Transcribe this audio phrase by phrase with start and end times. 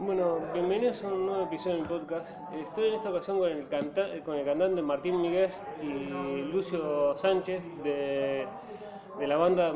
[0.00, 2.40] Bueno, bienvenidos a un nuevo episodio de mi podcast.
[2.54, 5.50] Estoy en esta ocasión con el, canta con el cantante Martín Miguel
[5.82, 8.46] y Lucio Sánchez de,
[9.18, 9.72] de la banda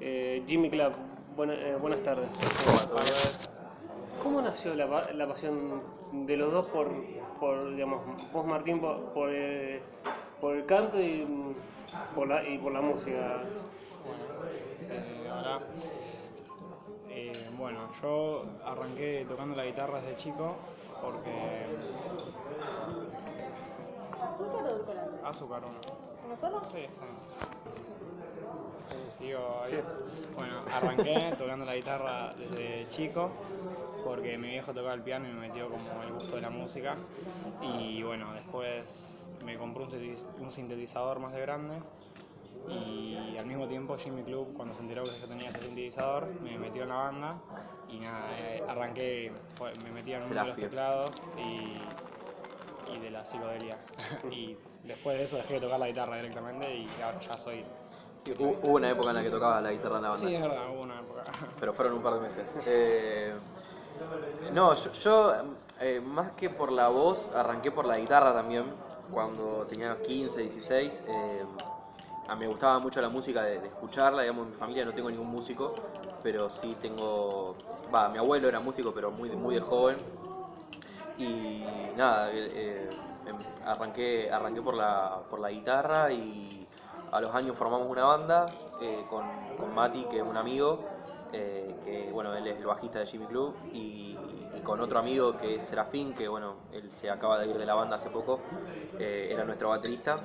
[0.00, 0.92] eh, Jimmy Club.
[1.34, 2.28] Buena, eh, buenas tardes.
[4.22, 5.82] ¿Cómo nació la, la pasión
[6.12, 6.90] de los dos por,
[7.40, 8.02] por digamos,
[8.34, 9.80] vos Martín por, por, el,
[10.38, 11.26] por el canto y
[12.14, 13.40] por la, y por la música?
[14.04, 14.24] Bueno,
[14.90, 15.60] eh, hola.
[17.58, 20.56] Bueno, yo arranqué tocando la guitarra desde chico
[21.00, 21.66] porque
[24.22, 25.16] ¿Azúcar o edulcorante?
[25.24, 25.80] azúcar uno.
[26.26, 26.60] ¿Uno solo?
[26.72, 27.16] Sí, está bien.
[28.92, 29.72] Eh, Sigo ahí.
[29.72, 29.78] Sí.
[30.34, 33.30] Bueno, arranqué tocando la guitarra desde chico
[34.04, 36.98] porque mi viejo tocaba el piano y me metió como el gusto de la música.
[37.62, 41.78] Y bueno, después me compré un sintetizador- un sintetizador más de grande
[42.68, 46.58] y al mismo tiempo Jimmy Club cuando se enteró que yo tenía ese sintetizador me
[46.58, 47.36] metió en la banda
[47.88, 49.32] y nada, eh, arranqué,
[49.82, 51.76] me metí en uno de los teclados y,
[52.92, 53.78] y de la psicodelia
[54.30, 57.64] y después de eso dejé de tocar la guitarra directamente y ahora ya soy...
[58.38, 60.70] Hubo una época en la que tocaba la guitarra en la banda, Sí, es verdad,
[60.70, 61.22] hubo una época.
[61.60, 62.44] pero fueron un par de meses.
[62.66, 63.32] Eh,
[64.52, 65.34] no, yo, yo,
[65.80, 68.64] eh, más que por la voz, arranqué por la guitarra también,
[69.12, 71.02] cuando tenía 15, 16.
[71.06, 71.44] eh,
[72.28, 75.10] a mí me gustaba mucho la música, de, escucharla, digamos, en mi familia no tengo
[75.10, 75.74] ningún músico,
[76.22, 77.56] pero sí tengo,
[78.12, 79.98] mi abuelo era músico, pero muy, muy de joven.
[81.16, 82.90] Y nada, eh, eh,
[83.26, 86.66] em- arranqué, arranqué por, la, por la guitarra y
[87.10, 88.46] a los años formamos una banda
[88.78, 90.84] eh, con, con Mati, que es un amigo,
[91.30, 94.16] que bueno, él es el bajista de Jimmy Club, y,
[94.62, 97.74] con otro amigo que es Serafín, que bueno, él se acaba de ir de la
[97.74, 98.40] banda hace poco,
[98.98, 100.22] era nuestro baterista,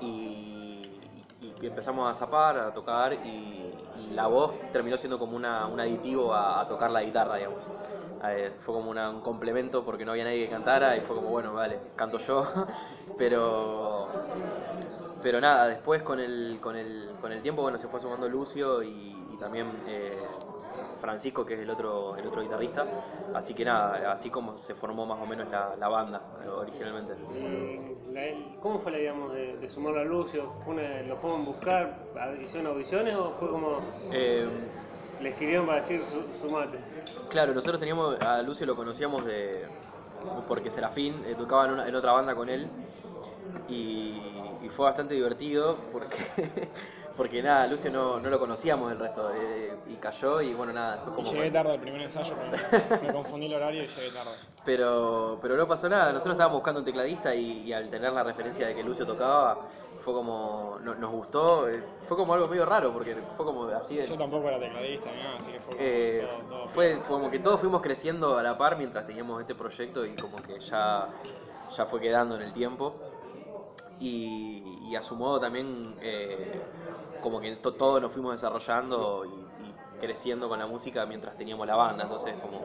[0.00, 0.59] y,
[1.60, 3.74] y empezamos a zapar, a tocar, y,
[4.12, 7.60] la voz terminó siendo como una, un aditivo a, tocar la guitarra, digamos.
[8.24, 11.54] Eh, fue como un complemento porque no había nadie que cantara y fue como, bueno,
[11.54, 12.44] vale, canto yo,
[13.18, 14.08] pero
[15.22, 18.82] pero nada, después con el, con el, con el tiempo bueno, se fue sumando Lucio
[18.82, 20.18] y, y también eh,
[21.00, 22.86] Francisco, que es el otro, el otro guitarrista.
[23.34, 26.22] Así que nada, así como se formó más o menos la, la banda
[26.56, 27.14] originalmente.
[28.12, 30.50] La- ¿Cómo fue la digamos de, de sumarlo a Lucio?
[30.64, 31.94] ¿Fue una- ¿Lo fueron a buscar?
[32.40, 33.80] ¿Hicieron audiciones o fue como
[34.12, 34.48] Eh,
[35.20, 36.78] le escribieron para decir su, sumate?
[37.30, 39.66] claro, nosotros teníamos, a Lucio lo conocíamos de,
[40.48, 42.68] porque Serafín eh, tocaba en, una- en otra banda con él
[43.68, 44.20] y,
[44.62, 46.16] y fue bastante divertido porque,
[47.16, 51.02] porque nada, Lucio no, no lo conocíamos el resto eh, y cayó y bueno, nada,
[51.02, 51.32] Y como...
[51.32, 54.32] llegué tarde al primer ensayo, me, me confundí el horario y llegué tarde.
[54.64, 58.22] Pero, pero no pasó nada, nosotros estábamos buscando un tecladista y, y al tener la
[58.22, 59.58] referencia de que Lucio tocaba,
[60.04, 63.96] fue como, no- nos gustó, eh, fue como algo medio raro, porque fue como así
[63.96, 64.06] de...
[64.06, 67.30] Yo tampoco era tecladista nada, así que fue como eh, todo, todo fue, fue como
[67.30, 71.08] que todos fuimos creciendo a la par mientras teníamos este proyecto y como que ya,
[71.76, 72.94] ya fue quedando en el tiempo.
[74.00, 76.60] Y, y a su modo también eh,
[77.20, 79.28] como que to- todos nos fuimos desarrollando y,
[79.68, 82.64] y creciendo con la música mientras teníamos la banda, entonces como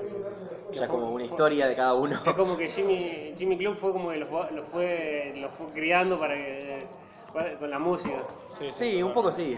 [0.71, 2.19] ya es como una historia de cada uno.
[2.25, 6.19] Es como que Jimmy, Jimmy Club fue como que los, los fue, los fue criando
[6.19, 6.87] para que,
[7.59, 8.23] con la música.
[8.57, 9.57] Sí, Sí, un poco sí.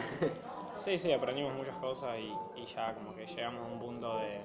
[0.84, 4.42] Sí, sí, aprendimos muchas cosas y, y ya como que llegamos a un punto de,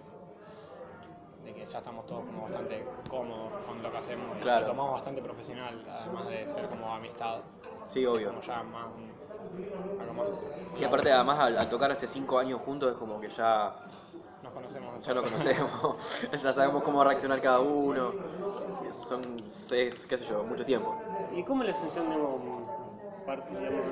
[1.45, 4.61] de que ya estamos todos como bastante cómodos con lo que hacemos y Claro.
[4.63, 7.41] lo tomamos bastante profesional, además de ser como amistad.
[7.89, 8.29] Sí, obvio.
[8.29, 10.27] como ya más un- algo más.
[10.79, 13.73] Y aparte además al, al tocar hace cinco años juntos es como que ya,
[14.43, 14.95] Nos conocemos.
[15.01, 15.97] de ya nos conocemos,
[16.43, 18.13] ya sabemos cómo reaccionar cada uno.
[19.09, 19.23] Son,
[19.71, 20.95] es, qué sé yo, mucho tiempo.
[21.35, 22.41] ¿Y cómo es la sensación digamos,
[23.27, 23.85] part- digamos,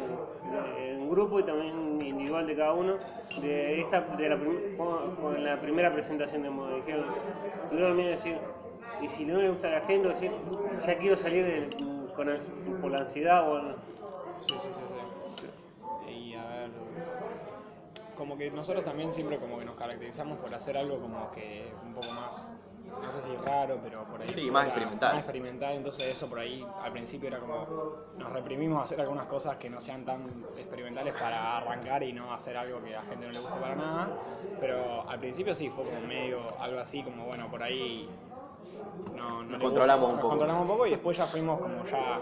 [0.50, 2.94] de- en grupo y también individual de cada uno?
[3.40, 7.04] De esta, de la, primera presentación, digamos, dijeron,
[7.70, 8.38] tuvieron miedo de decir,
[9.00, 10.32] y si no le gusta a la gente, decir,
[10.84, 11.70] ya quiero salir del-
[12.14, 12.28] con
[12.80, 13.58] por la ansiedad o
[14.46, 14.58] sí, sí,
[15.38, 16.12] sí.
[16.12, 16.70] Y a ver,
[18.20, 21.94] como que nosotros también siempre como que nos caracterizamos por hacer algo como que un
[21.94, 22.50] poco más,
[23.02, 25.14] no sé si raro, pero por ahí Sí, más experimental.
[25.14, 27.66] Más experimental, entonces eso por ahí al principio era como,
[28.18, 30.20] nos reprimimos a hacer algunas cosas que no sean tan
[30.58, 33.74] experimentales para arrancar y no hacer algo que a la gente no le guste para
[33.74, 34.08] nada,
[34.60, 38.06] pero al principio sí fue como medio algo así, como bueno, por ahí
[39.16, 40.28] no, no Nos controlamos gusta, un nos poco.
[40.28, 42.20] controlamos un poco y después ya fuimos como ya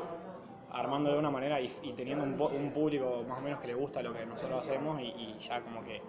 [0.71, 3.67] armando de una manera y, y teniendo un, po- un público más o menos que
[3.69, 6.01] le gusta lo que nosotros hacemos y, y ya como que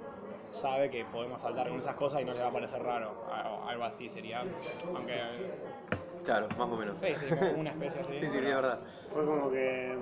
[0.49, 3.13] sabe que podemos saltar con esas cosas y no le va a parecer raro,
[3.67, 4.43] algo así sería,
[4.95, 5.21] aunque
[6.25, 6.99] Claro, más o menos.
[6.99, 8.13] sí, sí, como una especie así.
[8.13, 8.79] Sí, sí, sí, es verdad.
[9.11, 9.97] fue como que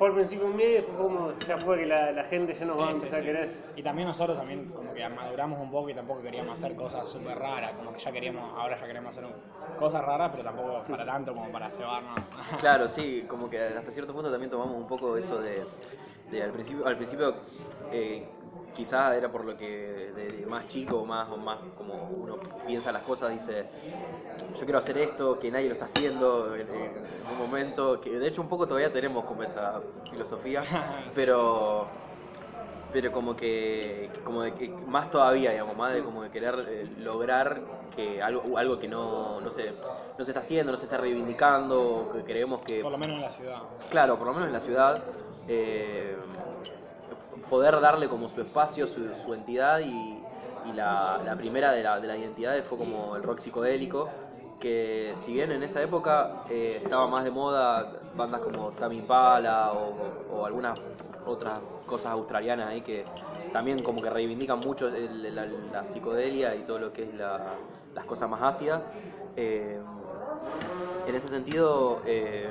[0.00, 2.64] fue al principio un miedo y después como ya fue que la, la gente ya
[2.64, 3.28] nos va a Sí, sí, empezar sí.
[3.28, 3.54] a querer.
[3.76, 7.38] Y también nosotros también como que maduramos un poco y tampoco queríamos hacer cosas súper
[7.38, 9.30] raras, como que ya queríamos, ahora ya queremos hacer
[9.78, 12.18] cosas raras, pero tampoco para tanto como para cebarnos.
[12.60, 15.66] Claro, sí, como que hasta cierto punto también tomamos un poco eso de,
[16.30, 17.34] de al principio, al principio
[17.92, 18.26] eh,
[18.74, 19.66] quizás era por lo que
[20.14, 22.36] de, de más chico, más o más como uno
[22.66, 23.66] piensa las cosas, dice
[24.54, 28.28] yo quiero hacer esto, que nadie lo está haciendo en, en un momento, que de
[28.28, 29.80] hecho un poco todavía tenemos como esa
[30.10, 30.62] filosofía,
[31.14, 31.86] pero
[32.92, 36.88] pero como que como de que más todavía digamos más de como de querer eh,
[36.98, 37.60] lograr
[37.94, 39.70] que algo algo que no no se
[40.18, 43.22] no se está haciendo no se está reivindicando que creemos que Por lo menos en
[43.22, 43.58] la ciudad.
[43.90, 45.00] claro por lo menos en la ciudad
[45.46, 46.16] eh,
[47.50, 50.22] poder darle como su espacio su, entidad y,
[50.72, 54.08] la, primera de la, de la identidad fue como el rock psicodélico
[54.60, 59.72] que si bien en esa época eh, estaba más de moda bandas como Tame Pala
[59.72, 60.78] o, algunas
[61.24, 63.04] otras cosas australianas ahí que
[63.52, 65.34] también como que reivindican mucho el-
[65.72, 67.56] la, psicodelia y todo lo que es la-
[67.94, 68.82] las cosas más ácidas.
[69.36, 69.80] Eh,
[71.06, 72.48] en ese sentido, eh,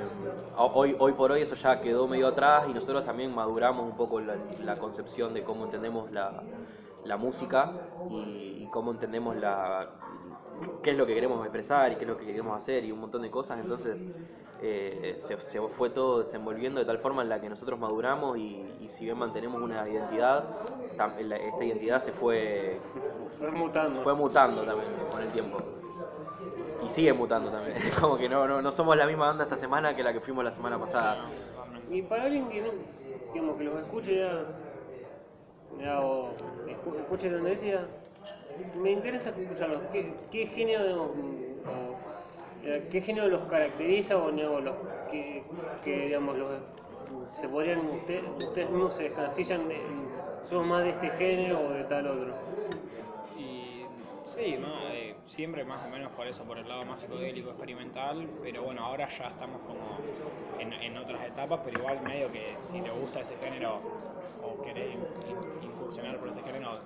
[0.56, 4.20] hoy, hoy por hoy eso ya quedó medio atrás y nosotros también maduramos un poco
[4.20, 6.42] la, la concepción de cómo entendemos la,
[7.04, 7.72] la música
[8.10, 9.88] y, y cómo entendemos la,
[10.82, 13.00] qué es lo que queremos expresar y qué es lo que queremos hacer y un
[13.00, 13.58] montón de cosas.
[13.60, 13.96] Entonces
[14.62, 18.62] eh, se, se fue todo desenvolviendo de tal forma en la que nosotros maduramos y,
[18.80, 20.44] y si bien mantenemos una identidad,
[20.98, 22.78] tam- esta identidad se fue,
[23.38, 23.94] Fue mutando.
[23.94, 25.58] se fue mutando también con el tiempo.
[26.84, 27.76] Y sigue mutando también.
[28.00, 30.44] Como que no, no, no somos la misma banda esta semana que la que fuimos
[30.44, 31.18] la semana pasada.
[31.90, 32.68] Y para alguien que no,
[33.32, 34.42] digamos, que los escuche ya,
[35.80, 36.32] ya, o
[36.66, 37.86] escu- escuche tendencia,
[38.80, 39.80] me interesa escucharlos.
[39.92, 41.10] ¿Qué, qué género, digamos,
[41.66, 41.96] o,
[42.66, 44.74] eh, qué género los caracteriza o digamos, los
[45.10, 45.44] que,
[45.84, 46.50] que, digamos, los,
[47.40, 50.08] se podrían, usted- ustedes mismos se descasillan, en,
[50.48, 52.34] somos más de este género o de tal otro?
[53.38, 53.86] Y
[54.26, 54.89] sí, ¿no?
[55.30, 59.08] Siempre más o menos por eso, por el lado más psicodélico, experimental, pero bueno, ahora
[59.16, 60.00] ya estamos como
[60.58, 63.80] en, en otras etapas, pero igual medio que si te gusta ese género
[64.42, 66.78] o querés in- in- incursionar por ese género,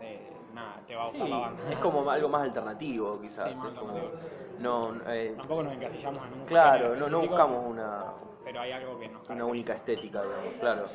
[0.00, 1.62] eh, nada, te va a gustar Sí, la banda.
[1.70, 3.50] es como algo más alternativo quizás.
[3.50, 4.22] Sí, más es como- alternativo.
[4.58, 8.04] no, eh, Tampoco nos encasillamos en un claro, no, no buscamos una,
[8.44, 10.86] Pero hay algo que nos una única estética, digamos, claro.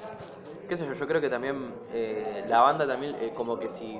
[0.67, 3.97] Qué sé yo, yo creo que también eh, la banda también, eh, como que si,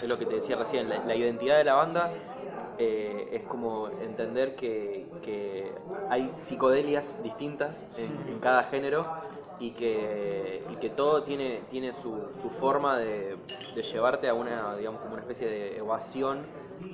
[0.00, 2.10] es lo que te decía recién, la, la identidad de la banda
[2.78, 5.72] eh, es como entender que, que
[6.08, 9.06] hay psicodelias distintas en, en cada género
[9.60, 13.36] y que, y que todo tiene, tiene su, su forma de,
[13.74, 16.42] de llevarte a una, digamos, como una especie de evasión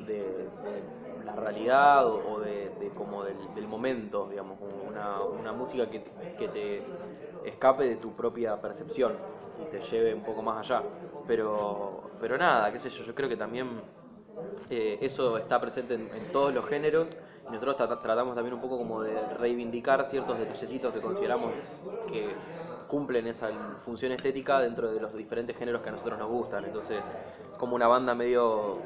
[0.07, 5.23] de, de la realidad o, o de, de como del, del momento, digamos, como una,
[5.23, 6.03] una música que,
[6.39, 6.83] que te
[7.47, 9.13] escape de tu propia percepción
[9.59, 10.85] y te lleve un poco más allá.
[11.27, 13.83] Pero, pero nada, qué sé yo, yo creo que también
[14.71, 17.09] eh, eso está presente en, todos los géneros
[17.49, 21.57] y nosotros tra- tratamos también un poco como de reivindicar ciertos detallecitos que consideramos
[22.07, 22.41] que
[22.87, 23.51] cumplen esa
[23.85, 26.65] función estética dentro de los diferentes géneros que a nosotros nos gustan.
[26.65, 27.05] Entonces,
[27.57, 28.83] como una banda medio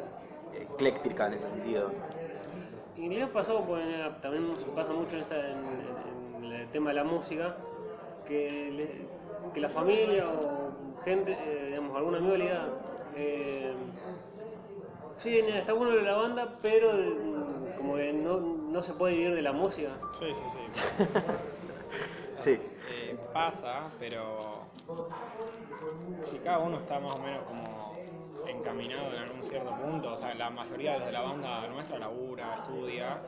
[0.52, 1.92] ecléctrica en ese sentido.
[2.96, 3.64] Y le ha pasado,
[4.20, 7.56] también pasa mucho en, esta- en el tema de la música,
[8.24, 9.06] que, le-
[9.52, 10.61] que la familia o
[11.04, 12.68] gente, eh, digamos, algún amigo le diga,
[13.16, 13.74] eh,
[15.18, 19.14] sí, está bueno lo de la banda, pero mm, como que no, no se puede
[19.16, 19.90] vivir de la música.
[20.18, 21.04] Sí, sí, sí.
[22.34, 24.66] Sí, Eh, pasa, pero
[26.22, 28.00] si cada uno está más o menos como
[28.46, 33.20] encaminado en algún cierto punto, o sea, la mayoría de la banda nuestra labura, estudia,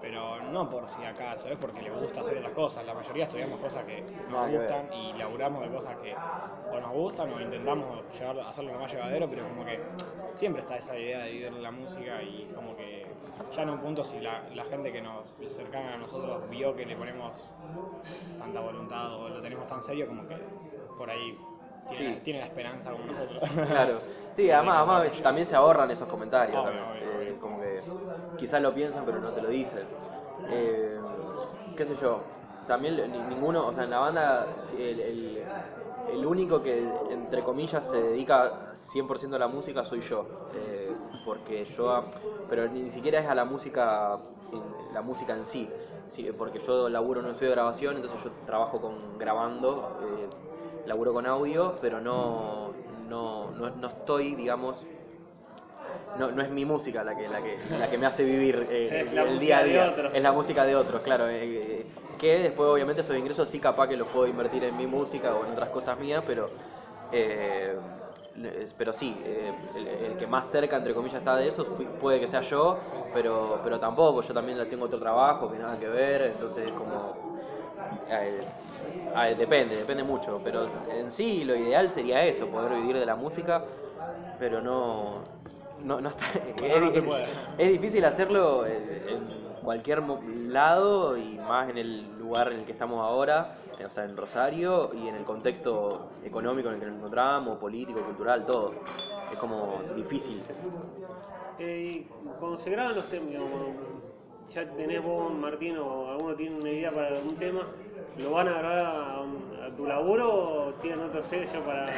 [0.00, 2.84] pero no por si acaso, es porque le gusta hacer otras cosas.
[2.86, 7.32] La mayoría estudiamos cosas que nos gustan y laburamos de cosas que o nos gustan
[7.32, 9.80] o intentamos llevar, hacerlo lo más llevadero, pero como que
[10.34, 13.06] siempre está esa idea de vivir la música y como que
[13.54, 16.86] ya en un punto si la, la gente que nos cercana a nosotros vio que
[16.86, 17.50] le ponemos
[18.38, 20.36] tanta voluntad o lo tenemos tan serio como que
[20.96, 21.36] por ahí
[21.90, 22.20] tiene, Sí.
[22.22, 23.42] tiene la esperanza como nosotros.
[23.68, 24.00] claro.
[24.32, 26.56] Sí, además, además también se ahorran esos comentarios.
[26.56, 27.04] Obvio, también.
[27.08, 27.40] obvio, Eh, obvio.
[27.40, 27.80] como que
[28.40, 29.88] quizás lo piensan pero no te lo dicen.
[30.44, 31.00] Eh,
[31.76, 37.42] qué sé yo, también ni- ninguno, o sea, en la banda el, único que entre
[37.42, 40.46] comillas se dedica 100% a la música soy yo.
[40.52, 42.10] Eh, porque yo,
[42.48, 44.20] pero ni, siquiera es a la música,
[44.90, 45.76] la música en sí.
[46.36, 50.28] Porque yo laburo en un estudio de grabación, entonces yo trabajo con grabando, eh,
[50.84, 54.86] laburo con audio, pero no, no, no estoy, digamos,
[56.14, 59.00] no, no es mi música la que, la que, la que me hace vivir eh,
[59.00, 59.84] el, la el música día a de día.
[59.90, 60.14] otros.
[60.14, 61.28] Es la música de otros, claro.
[61.28, 61.86] eh, eh,
[62.18, 65.44] que después obviamente esos ingresos sí capaz que los puedo invertir en mi música o
[65.44, 66.52] en otras cosas mías, pero...
[67.10, 67.78] eh,
[68.76, 71.64] pero sí, eh, el, el que más cerca, entre comillas, está de eso
[71.98, 72.80] puede que sea yo,
[73.12, 77.18] pero, pero tampoco, yo también tengo otro trabajo que nada que ver, entonces es como...
[78.08, 78.46] eh,
[79.16, 83.16] eh, depende, depende mucho, pero en sí lo ideal sería eso, poder vivir de la
[83.16, 83.66] música,
[84.38, 85.24] pero no,
[85.84, 86.24] no, no está,
[86.56, 87.24] no es, se puede.
[87.58, 88.72] es difícil hacerlo en,
[89.08, 89.28] en
[89.62, 90.02] cualquier
[90.48, 94.16] lado y más en el lugar en el que estamos ahora, eh, o sea, en
[94.16, 98.72] Rosario y en el contexto económico en el que nos encontramos, político, cultural, todo.
[99.32, 100.42] Es como difícil.
[101.58, 102.06] Eh,
[102.38, 103.34] cuando se graban los temas,
[104.54, 107.60] ya tenés vos, Martín, o alguno tiene una idea para un tema,
[108.18, 111.86] ¿lo van a grabar a, un- a tu laburo o tienen otro sello para...?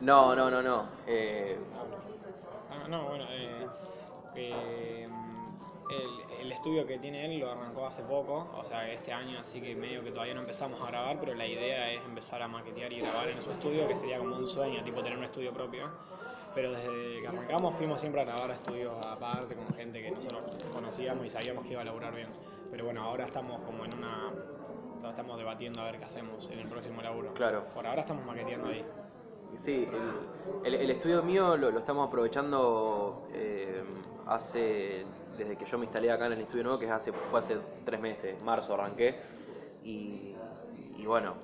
[0.00, 0.84] No, no, no, no.
[1.08, 1.56] Eh,
[2.88, 3.66] no, bueno, eh,
[4.34, 5.08] eh,
[5.90, 9.60] el, el estudio que tiene él lo arrancó hace poco, o sea, este año, así
[9.60, 12.92] que medio que todavía no empezamos a grabar, pero la idea es empezar a maquetear
[12.92, 15.88] y grabar en su estudio, que sería como un sueño, tipo tener un estudio propio.
[16.54, 20.42] Pero desde que arrancamos fuimos siempre a grabar a estudios aparte con gente que nosotros
[20.72, 22.28] conocíamos y sabíamos que iba a laburar bien.
[22.70, 24.32] Pero bueno, ahora estamos como en una...
[25.08, 27.32] Estamos debatiendo a ver qué hacemos en el próximo laburo.
[27.34, 27.64] Claro.
[27.72, 28.84] Por ahora estamos maqueteando ahí.
[29.56, 29.88] Sí,
[30.64, 33.82] el, estudio mío lo, lo estamos aprovechando eh,
[34.26, 35.04] hace,
[35.36, 37.58] desde que yo me instalé acá en el estudio nuevo, que es hace, fue hace
[37.84, 39.16] tres meses, marzo arranqué,
[39.82, 40.34] y,
[41.06, 41.34] bueno,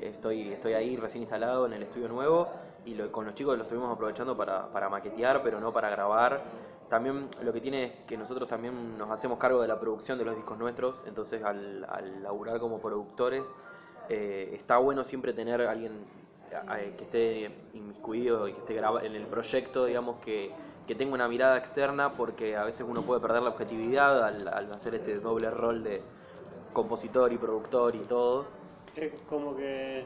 [0.00, 2.48] estoy, estoy ahí recién instalado en el estudio nuevo,
[2.84, 6.42] y lo- con los chicos lo estuvimos aprovechando para, para maquetear, pero no para grabar.
[6.88, 10.24] También lo que tiene es que nosotros también nos hacemos cargo de la producción de
[10.24, 13.44] los discos nuestros, entonces al, al laburar como productores,
[14.08, 15.92] eh, está bueno siempre tener alguien
[16.96, 20.50] que esté inmiscuido y que esté graba- en el proyecto, digamos, que,
[20.86, 24.72] que tenga una mirada externa, porque a veces uno puede perder la objetividad al, al
[24.72, 26.02] hacer este doble rol de
[26.72, 28.46] compositor y productor y todo.
[28.96, 30.04] Es como que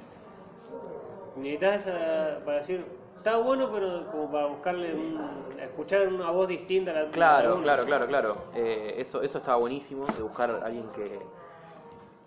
[1.35, 2.85] necesitas esa para decir,
[3.17, 7.63] está bueno, pero como para buscarle, un- escuchar una voz distinta a la Claro, a
[7.63, 8.37] claro, claro, claro.
[8.55, 11.27] Eh, eso, eso está buenísimo, de buscar a alguien que,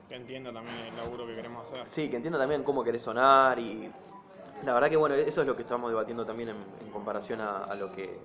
[0.10, 1.90] Que entienda también el laburo que queremos hacer.
[1.90, 3.90] Sí, que entienda también cómo querés sonar y
[4.66, 7.92] la verdad que bueno, eso es lo que estamos debatiendo también en, comparación a, lo
[7.94, 8.20] que,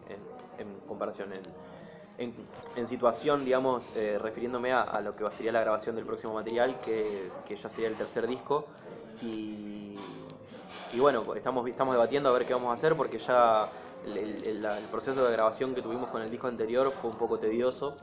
[0.59, 1.33] en, comparación,
[2.19, 2.35] en,
[2.75, 6.81] en, situación, digamos, eh, refiriéndome a, a lo que sería la grabación del próximo material,
[6.81, 8.67] que, que ya sería el tercer disco
[9.23, 9.97] y,
[10.93, 13.69] y bueno, estamos, estamos debatiendo a ver qué vamos a hacer porque ya
[14.07, 17.97] el, proceso de grabación que tuvimos con el disco anterior fue un poco tedioso.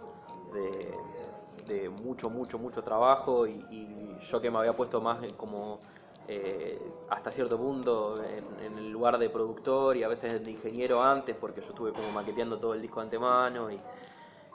[1.65, 5.81] De mucho, mucho, mucho trabajo y, y yo que me había puesto más como
[6.27, 11.01] eh, hasta cierto punto en, en el lugar de productor y a veces de ingeniero
[11.03, 13.81] antes porque yo estuve como maqueteando todo el disco de antemano y,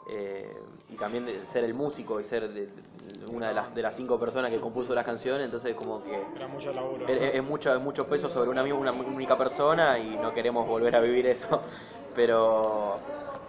[0.06, 3.82] eh, y también de ser el músico y ser de- de una de las, de
[3.82, 7.06] las cinco personas que compuso las canciones, entonces como que Era mucho laburo.
[7.06, 10.96] es, es mucho, es mucho peso sobre una, una única persona y no queremos volver
[10.96, 11.62] a vivir eso.
[12.14, 13.02] Pero,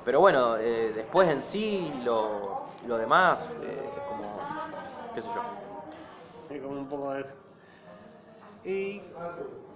[0.07, 4.39] pero bueno, eh, después en sí, lo, lo demás, eh, como,
[5.13, 5.41] qué sé yo.
[6.49, 7.33] Es como un poco de eso.
[8.63, 9.01] Y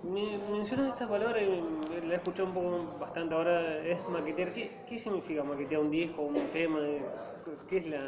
[0.03, 1.61] me mencionas esta palabra y
[2.07, 4.53] la he escuchado un poco bastante ahora, es maquetear.
[4.53, 6.79] ¿Qué, qué significa maquetear un disco, un tema?
[7.69, 7.99] ¿Qué es la...?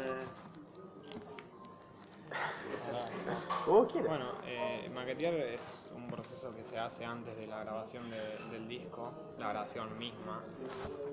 [3.64, 4.08] Como quieras.
[4.08, 8.68] Bueno, eh, maquetear es un proceso que se hace antes de la grabación de- del
[8.68, 10.42] disco, la grabación misma,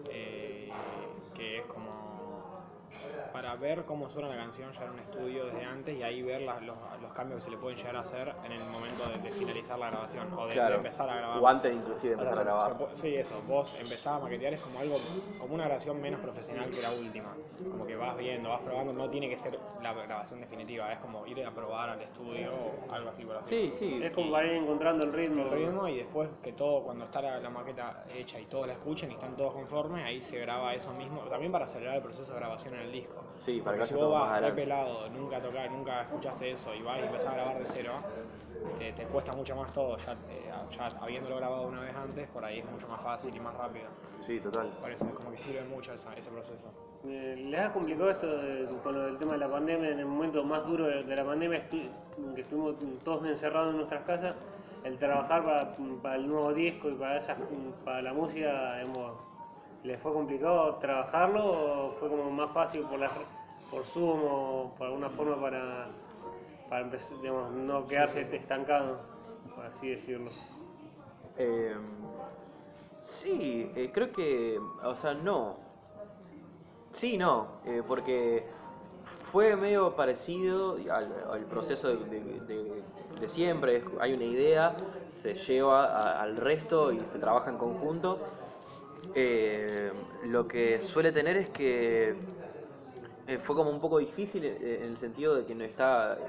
[0.09, 0.71] eh,
[1.35, 2.20] que es como
[3.33, 6.41] para ver cómo suena la canción ya en un estudio desde antes y ahí ver
[6.41, 9.17] la- los, los cambios que se le pueden llegar a hacer en el momento de,
[9.19, 10.75] de finalizar la grabación o de, de Claro.
[10.75, 11.39] empezar a grabar.
[11.39, 12.71] O antes inclusive de O sea, empezar a grabar.
[12.71, 13.41] se puede- sí, eso.
[13.47, 14.97] Vos empezás a maquetear es como algo,
[15.39, 17.33] como una grabación menos profesional que la última.
[17.71, 21.25] Como que vas viendo, vas probando, no tiene que ser la grabación definitiva, es como
[21.25, 23.71] ir a probar al estudio o algo así por así.
[23.71, 23.99] Sí, sí.
[24.03, 25.43] Es como para ir encontrando el ritmo.
[25.43, 28.73] El ritmo y después que todo, cuando está la, la maqueta hecha y todos la
[28.73, 32.33] escuchen y están todos conformes, ahí se graba eso mismo, también para acelerar el proceso
[32.33, 33.21] de grabación en el disco.
[33.45, 36.75] Sí, para Porque que si vaya vos vas re pelado, nunca tocar, nunca escuchaste eso
[36.75, 37.93] y vas y empezás a grabar de cero,
[38.77, 42.43] te, te cuesta mucho más todo, ya, eh, ya habiéndolo grabado una vez antes, por
[42.45, 43.87] ahí es mucho más fácil y más rápido.
[44.19, 44.71] Sí, total.
[44.91, 46.65] Es como que sirve mucho esa- ese proceso.
[47.03, 49.89] Eh, ¿Les ha complicado esto de- con lo del tema de la pandemia?
[49.89, 51.89] En el momento más duro de, de la pandemia, estu-
[52.35, 54.35] que estuvimos todos encerrados en nuestras casas,
[54.83, 55.71] el trabajar para,
[56.01, 57.37] para el nuevo disco y para, esas,
[57.83, 59.13] para la música, digamos,
[59.83, 63.09] ¿les fue complicado trabajarlo o fue como más fácil por, la,
[63.69, 65.87] por Zoom o por alguna forma para,
[66.69, 68.99] para empezar, digamos, no quedarse estancado,
[69.55, 70.31] por así decirlo?
[71.37, 71.75] Eh,
[73.03, 75.55] Sí, eh, creo que, o sea, no.
[76.93, 78.45] Sí, no, eh, porque
[79.03, 82.83] fue medio parecido al, al proceso de, de- de-
[83.19, 83.83] de siempre.
[83.99, 84.75] Hay una idea,
[85.09, 88.19] se lleva a- al resto y se trabaja en conjunto.
[89.13, 89.91] Eh,
[90.23, 92.15] lo que suele tener es que
[93.27, 96.19] eh, fue como un poco difícil eh, en el sentido de que no está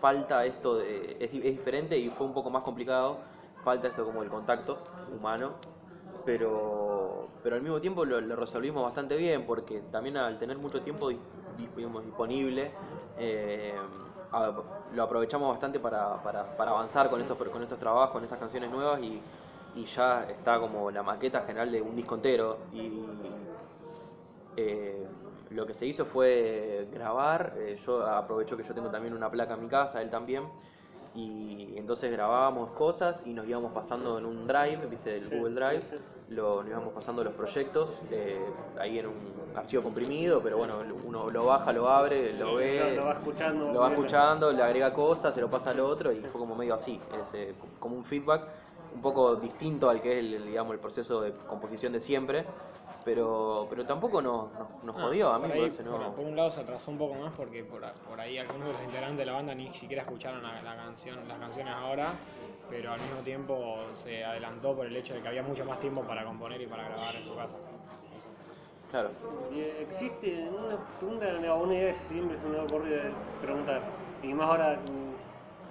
[0.00, 3.24] falta esto de- es, di- es diferente y fue un poco más complicado
[3.62, 5.56] falta esto como el contacto humano
[6.24, 11.10] pero pero al mismo tiempo lo, resolvimos bastante bien porque también al tener mucho tiempo
[11.56, 12.74] digamos, disponible
[14.90, 18.70] lo aprovechamos bastante para, para- para avanzar con estos con estos trabajos con estas canciones
[18.70, 19.24] nuevas y,
[19.74, 22.58] y ya está como la maqueta general de un disco entero.
[22.72, 23.04] Y
[24.56, 25.06] eh,
[25.50, 29.54] lo que se hizo fue grabar, eh, yo aprovecho que yo tengo también una placa
[29.54, 30.44] en mi casa, él también,
[31.14, 35.54] y entonces grabábamos cosas y nos íbamos pasando en un drive, viste, el Sí, Google
[35.54, 35.96] Drive, sí,
[36.30, 38.40] lo, nos íbamos pasando los proyectos, eh,
[38.78, 43.04] ahí en un archivo comprimido, pero bueno, uno lo baja, lo abre, lo ve, Lo,
[43.04, 43.72] va escuchando.
[43.72, 46.74] lo va escuchando, le agrega cosas, se lo pasa al otro y fue como medio
[46.74, 46.98] así,
[47.34, 48.48] es, como un feedback
[48.94, 52.44] un poco distinto al que es el, digamos, el proceso de composición de siempre,
[53.04, 56.14] pero, pero tampoco nos, nos, nos Ah, jodió, a mí por me ahí, parece, no.
[56.14, 58.82] por un lado se atrasó un poco más porque por, por ahí algunos de los
[58.82, 62.12] integrantes de la banda ni siquiera escucharon la, la canción, las canciones ahora,
[62.70, 66.02] pero al mismo tiempo se adelantó por el hecho de que había mucho más tiempo
[66.02, 67.56] para componer y para grabar en su casa.
[68.90, 69.10] Claro.
[69.52, 71.26] Y, existe una pregunta,
[71.60, 73.82] una idea que siempre se me ha ocurrido de preguntar,
[74.22, 74.78] y más ahora,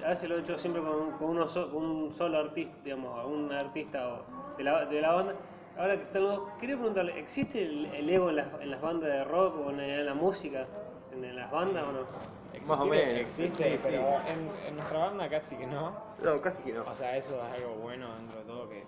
[0.05, 3.25] a veces lo he hecho siempre con, con uno so- con un solo artista, digamos,
[3.25, 5.34] un artista o de, la, de la banda.
[5.77, 9.24] Ahora que dos, quería preguntarle, ¿existe el, el ego en las, en las bandas de
[9.24, 10.65] rock o en, en la música?
[11.12, 12.31] ¿En, las bandas o no?
[12.67, 13.79] Más o menos, Existe, sí, sí.
[13.84, 15.93] pero En, en nuestra banda casi que no.
[16.24, 16.84] No, casi que no.
[16.84, 18.84] O sea, eso es algo bueno dentro de todo, que,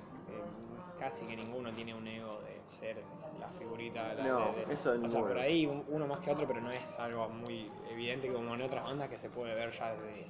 [1.00, 2.98] casi que ninguno tiene un ego de ser
[3.40, 4.14] la figurita.
[4.14, 6.62] La, No, de- de- eso O sea, por ahí un- uno más que otro, pero
[6.62, 10.28] no es algo muy evidente como en otras bandas que se puede ver ya desde,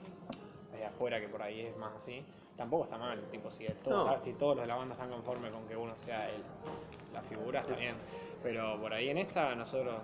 [0.74, 2.24] desde afuera, que por ahí es más así.
[2.58, 4.24] Tampoco está mal, tipo, si, el- todos, No.
[4.24, 6.44] si todos los de la banda están conformes con que uno sea el,
[7.14, 7.96] la figura, está bien.
[8.44, 9.96] Pero por ahí en esta nosotros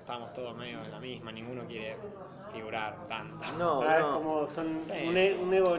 [0.00, 1.96] estamos todos medio en la misma, ninguno quiere
[2.52, 3.44] figurar tanto.
[3.58, 4.14] No, Ah, es no.
[4.14, 5.08] como son Sí.
[5.08, 5.76] un, e- un ego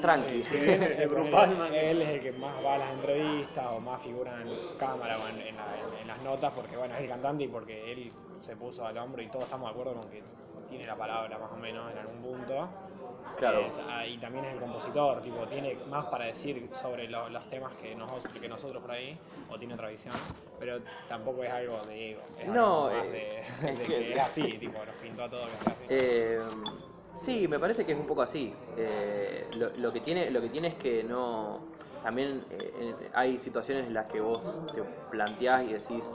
[0.00, 0.40] Tranqui.
[0.52, 4.02] Eh, el más ponele, él es el que más va a las entrevistas o más
[4.02, 7.08] figura en cámara o en, en la- en- en las notas porque bueno es el
[7.08, 10.22] cantante y porque él se puso al hombro y todos estamos de acuerdo con que
[10.68, 12.68] tiene la palabra más o menos en algún punto.
[13.38, 13.60] Claro.
[13.60, 17.72] Eh, y también es el compositor, tipo, tiene más para decir sobre lo- los temas
[17.74, 19.16] que, nos- que nosotros por ahí,
[19.48, 20.14] o tiene otra visión,
[20.58, 23.42] pero tampoco es algo de ego, es No, algo más eh,
[23.78, 25.84] de, que- es así, tipo, nos pintó a todos que así.
[25.88, 26.40] Eh,
[27.14, 28.54] sí, me parece que es un poco así.
[28.76, 31.60] Eh, lo, lo que tiene, lo que tiene es que no.
[32.02, 34.40] También eh, hay situaciones en las que vos
[34.74, 36.12] te planteás y decís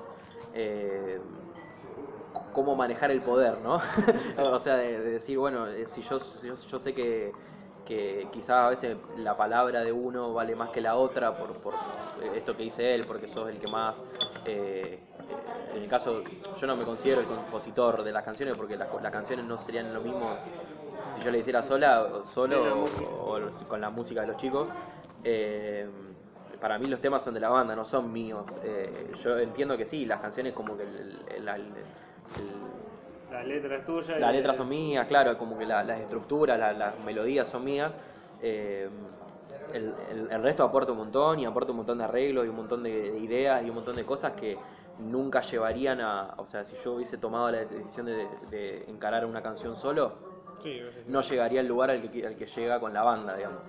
[2.57, 3.79] cómo manejar el poder, ¿no?
[4.37, 7.37] o sea, de, de decir, bueno, eh, si yo, si yo, yo sé que,
[7.85, 11.79] que quizás a veces la palabra de uno vale más que la otra por, por
[12.23, 14.03] esto que dice él, porque sos el que más.
[14.43, 15.03] eh,
[15.71, 19.11] en el caso, yo no me considero el compositor de las canciones porque las, las
[19.11, 20.41] canciones no serían lo mismo
[21.11, 24.71] si yo le hiciera sola o solo Sí, o- con la música de los chicos.
[25.23, 25.89] Eh,
[26.59, 28.47] para mí los temas son de la banda, no son míos.
[28.61, 31.87] Eh, yo entiendo que sí, las canciones como que el- el- el-
[32.39, 34.17] el- La letra es tuya.
[34.19, 37.91] las letras son mías, claro, como que la- las estructuras, la- las melodías son mías.
[38.41, 38.89] Eh,
[39.73, 42.55] el, el- el resto aporta un montón y aporta un montón de arreglos y un
[42.55, 44.57] montón de, de ideas y un montón de cosas que
[44.99, 46.35] nunca llevarían a.
[46.37, 50.13] O sea, si yo hubiese tomado la decisión de, de encarar una canción solo,
[50.63, 50.79] sí.
[51.07, 53.59] no llegaría al lugar al que, al que llega con la banda, digamos.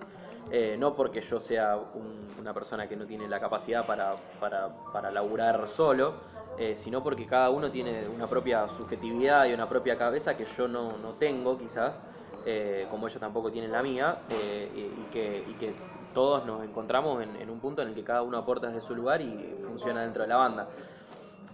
[0.51, 4.69] Eh, no porque yo sea un- una persona que no tiene la capacidad para, para,
[4.93, 6.15] para laburar solo,
[6.59, 10.67] eh, sino porque cada uno tiene una propia subjetividad y una propia cabeza que yo
[10.67, 12.01] no, no tengo quizás,
[12.45, 15.75] eh, como ellos tampoco tienen la mía, eh, y, que,
[16.15, 19.21] todos nos encontramos en, un punto en el que cada uno aporta desde su lugar
[19.21, 20.69] y funciona dentro de la banda.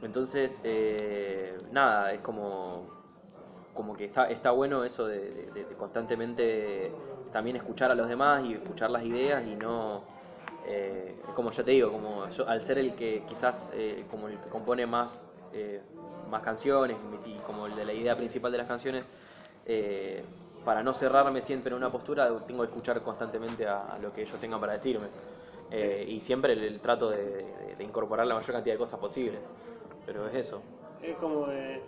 [0.00, 0.62] Entonces,
[1.70, 2.86] nada, es como,
[3.74, 6.92] como que está, está bueno eso de constantemente
[7.34, 10.13] también escuchar a los demás y escuchar las ideas y no,
[10.66, 14.38] eh, como ya te digo, como yo, al ser el que quizás eh, como el
[14.38, 15.80] que compone más, eh,
[16.30, 19.04] más canciones y como el de la idea principal de las canciones,
[19.66, 20.22] eh,
[20.64, 24.22] para no cerrarme siempre en una postura, tengo que escuchar constantemente a, a lo que
[24.22, 25.08] ellos tengan para decirme.
[25.70, 28.98] Eh, y siempre el, el trato de, de- de incorporar la mayor cantidad de cosas
[29.00, 29.38] posible.
[30.06, 30.60] Pero es eso.
[31.02, 31.82] Es como de.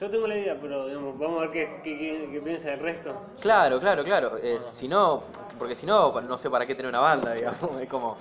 [0.00, 2.80] Yo tengo la idea, pero digamos, vamos a ver qué, qué, qué- qué piensa el
[2.80, 3.14] resto.
[3.40, 4.36] Claro, claro, claro.
[4.38, 5.24] Eh, si no,
[5.58, 7.80] porque si no, no sé para qué tener una banda, digamos.
[7.80, 8.16] Es como.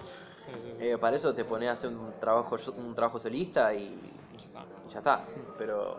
[0.46, 0.86] Sí, sí, sí.
[0.88, 4.46] Eh, para eso te pones a hacer un trabajo, un trabajo solista y, Y ya
[4.46, 4.66] está.
[4.88, 5.22] y ya está.
[5.58, 5.98] Pero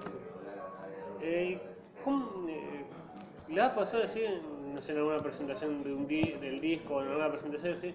[1.20, 1.60] Eh,
[2.04, 2.84] ¿cómo, eh,
[3.48, 6.96] ¿Le ha pasado así, en, no sé, en alguna presentación de un di- del disco
[6.96, 7.94] o en alguna presentación así?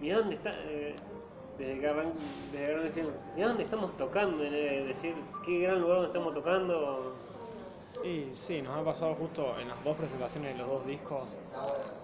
[0.00, 0.50] ¿Y dónde está?
[0.64, 0.96] eh,
[1.58, 4.42] desde que desde que arran- dijeron, ¿y dónde estamos tocando?
[4.44, 7.14] Eh, decir, ¿qué gran lugar donde estamos tocando?
[8.02, 11.28] Y sí, nos ha pasado justo en las dos presentaciones de los dos discos,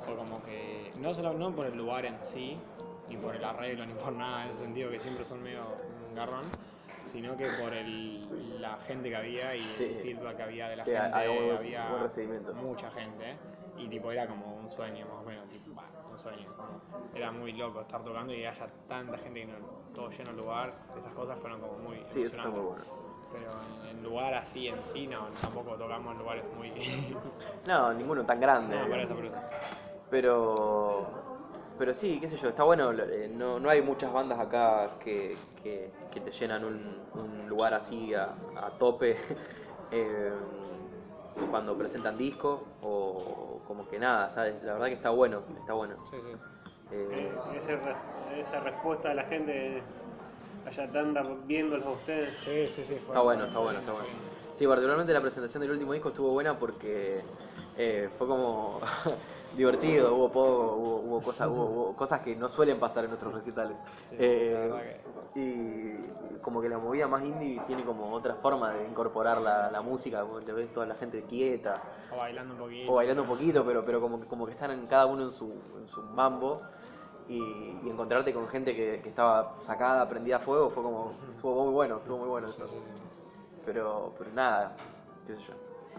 [0.05, 2.59] fue como que, no solo no por el lugar en sí,
[3.09, 5.63] ni por el arreglo, ni por nada en ese sentido, que siempre son medio
[6.09, 6.45] un garrón,
[7.07, 9.85] sino que por el, la gente que había y Sí.
[9.85, 11.89] el feedback que había de la Sí, gente, había
[12.61, 13.37] mucha gente,
[13.79, 16.47] y tipo era como un sueño más o menos, tipo, bah, un sueño,
[17.15, 19.55] era muy loco estar tocando y haya tanta gente que no,
[19.95, 22.61] todo lleno el lugar, esas cosas fueron como muy sí, eso está emocionantes.
[22.61, 23.02] muy bueno.
[23.33, 23.51] Pero
[23.91, 26.71] en, en lugar así en sí, no, tampoco tocamos en lugares muy...
[27.67, 28.77] No, ninguno tan grande.
[28.77, 29.37] no, por eso, por eso.
[30.11, 31.07] Pero,
[31.79, 32.93] pero sí, qué sé yo, está bueno.
[32.93, 37.73] eh, No, no hay muchas bandas acá que, que- que te llenan un, un lugar
[37.73, 39.17] así a, a tope
[39.91, 40.33] eh,
[41.51, 44.29] cuando presentan disco o como que nada.
[44.29, 45.95] está- la verdad que está bueno, está bueno.
[46.11, 46.37] Sí, sí.
[46.95, 49.83] Eh, ese re- esa respuesta de la gente
[50.79, 52.41] allá tanta viéndolos a ustedes.
[52.41, 52.95] Sí, sí, sí.
[52.95, 54.09] Fue, Está bueno, está bueno, está bueno.
[54.55, 57.23] Sí, particularmente la presentación del último disco estuvo buena porque
[57.77, 58.81] eh, fue como
[59.57, 63.35] divertido, hubo poco, hubo, hubo cosas, hubo, hubo cosas que no suelen pasar en nuestros
[63.35, 63.77] recitales.
[64.09, 64.83] Sí, Eh, verdad
[65.35, 69.81] Y como que la movida más indie tiene como otra forma de incorporar la, la
[69.81, 71.81] música, te ves toda la gente quieta
[72.11, 72.93] O bailando un poquito.
[72.93, 75.33] o bailando un poquito, pero, pero como, que- como que están en cada uno en
[75.33, 76.61] su, en su mambo.
[77.29, 81.99] Y, encontrarte con gente que, estaba sacada, prendida a fuego, fue como, estuvo muy bueno,
[81.99, 82.67] estuvo muy bueno eso.
[83.65, 84.77] Pero, pero nada,
[85.27, 85.55] qué sé yo.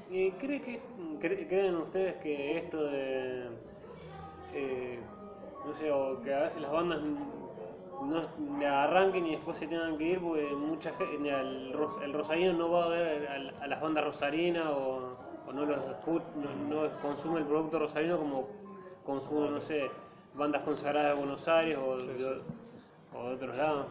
[0.09, 0.81] ¿Y cree que,
[1.21, 3.47] cre- creen ustedes que esto de,
[4.53, 4.99] eh,
[5.65, 8.21] no sé, o que a veces las bandas no
[8.59, 12.71] le arranquen y después se tengan que ir porque mucha gente, el, el rosarino no
[12.71, 13.27] va a ver
[13.61, 15.17] a, las bandas rosarinas o,
[15.53, 18.47] no los no, no consume el producto rosarino como
[19.05, 19.91] consume, no sé,
[20.35, 22.25] bandas consagradas de Buenos Aires o, Sí, de, sí.
[23.13, 23.87] o de otros lados?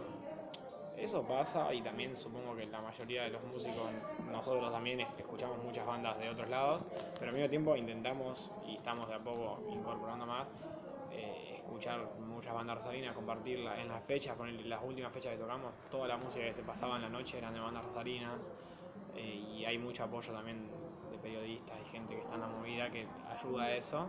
[0.97, 3.91] Eso pasa y también supongo que la mayoría de los músicos,
[4.31, 6.83] nosotros también es- escuchamos muchas bandas de otros lados,
[7.19, 10.47] pero al mismo tiempo intentamos y estamos de a poco incorporando más,
[11.11, 15.73] eh, escuchar muchas bandas rosarinas, compartirla en las fechas, con las últimas fechas que tocamos,
[15.91, 18.41] toda la música que se pasaba en la noche eran de bandas rosarinas
[19.15, 20.71] eh, y hay mucho apoyo también
[21.11, 24.09] de periodistas y gente que está en la movida que ayuda a eso.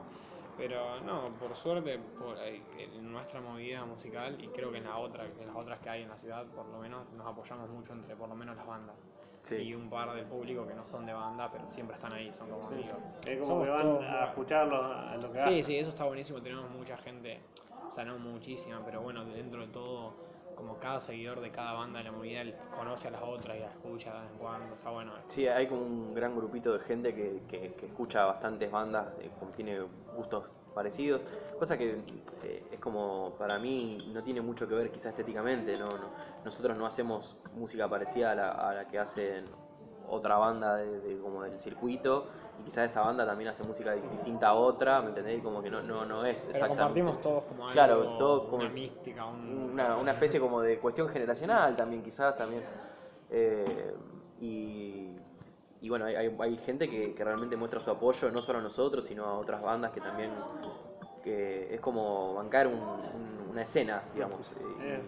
[0.58, 4.98] Pero no, por suerte, por, eh, en nuestra movida musical y creo que en la
[4.98, 7.94] otra, en las otras que hay en la ciudad, por lo menos nos apoyamos mucho
[7.94, 8.96] entre por lo menos las bandas.
[9.44, 9.56] Sí.
[9.56, 12.50] Y un par del público que no son de banda, pero siempre están ahí, son
[12.50, 12.94] como amigos.
[13.28, 15.64] Es como Somos que van todos a escucharlo a lo que Sí, hacen.
[15.66, 17.42] sí, eso está buenísimo, tenemos mucha gente,
[17.90, 20.14] o sea, no muchísima, pero bueno, dentro de todo,
[20.56, 22.44] como cada seguidor de cada banda de la movida
[22.76, 25.12] conoce a las otras y las escucha de vez en cuando, está bueno.
[25.30, 29.30] Sí, hay como un gran grupito de gente que, que- que escucha bastantes bandas, eh,
[29.56, 29.80] tiene
[30.16, 31.22] gustos parecidos,
[31.60, 32.00] cosa que
[32.44, 36.10] eh, es como, para mí, no tiene mucho que ver quizá estéticamente, no, no-
[36.44, 39.46] nosotros no hacemos música parecida a la, a la que hacen
[40.14, 42.26] otra banda de, de- como del circuito,
[42.60, 45.42] y quizás esa banda también hace música distinta a otra, ¿me entendés?
[45.44, 47.02] Como que no, no, no es Pero exactamente...
[47.02, 49.70] compartimos todos como algo, Claro, todos como una mística, un...
[49.74, 52.64] una, una especie como de cuestión generacional también, quizás también.
[53.30, 53.94] Eh,
[54.40, 55.10] y,
[55.82, 58.62] y bueno, hay, hay- hay gente que, que realmente muestra su apoyo no solo a
[58.62, 60.32] nosotros, sino a otras bandas que también
[61.24, 64.40] que es como bancar un- un- una escena, digamos.
[64.82, 65.02] Eh,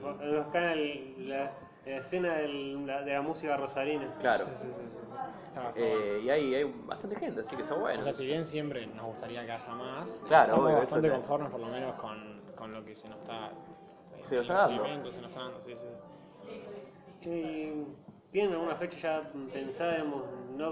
[0.53, 1.51] cae el- la,
[1.85, 4.07] la escena del- la- de la música rosarina.
[4.21, 4.45] claro.
[4.45, 5.59] Sí, sí, sí.
[5.77, 8.01] Eh, y hay, hay bastante gente, así que está bueno.
[8.01, 11.15] O sea, si bien siempre nos gustaría que haya más, Claro, estamos obvio, bastante te-
[11.15, 13.47] conformes por lo menos con, con lo que se nos está...
[13.47, 14.67] eh, Se nos está dando.
[14.77, 17.29] recibimiento se nos está dando, sí, sí.
[17.29, 17.85] Y
[18.31, 19.93] ¿Tienen alguna fecha ya pensada?
[19.93, 20.23] digamos,
[20.57, 20.67] no,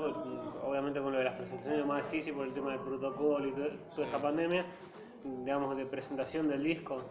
[0.67, 3.51] obviamente con lo de las presentaciones es más difícil por el tema del protocolo y
[3.53, 4.65] todo- toda esta pandemia,
[5.23, 7.01] digamos, de presentación del disco.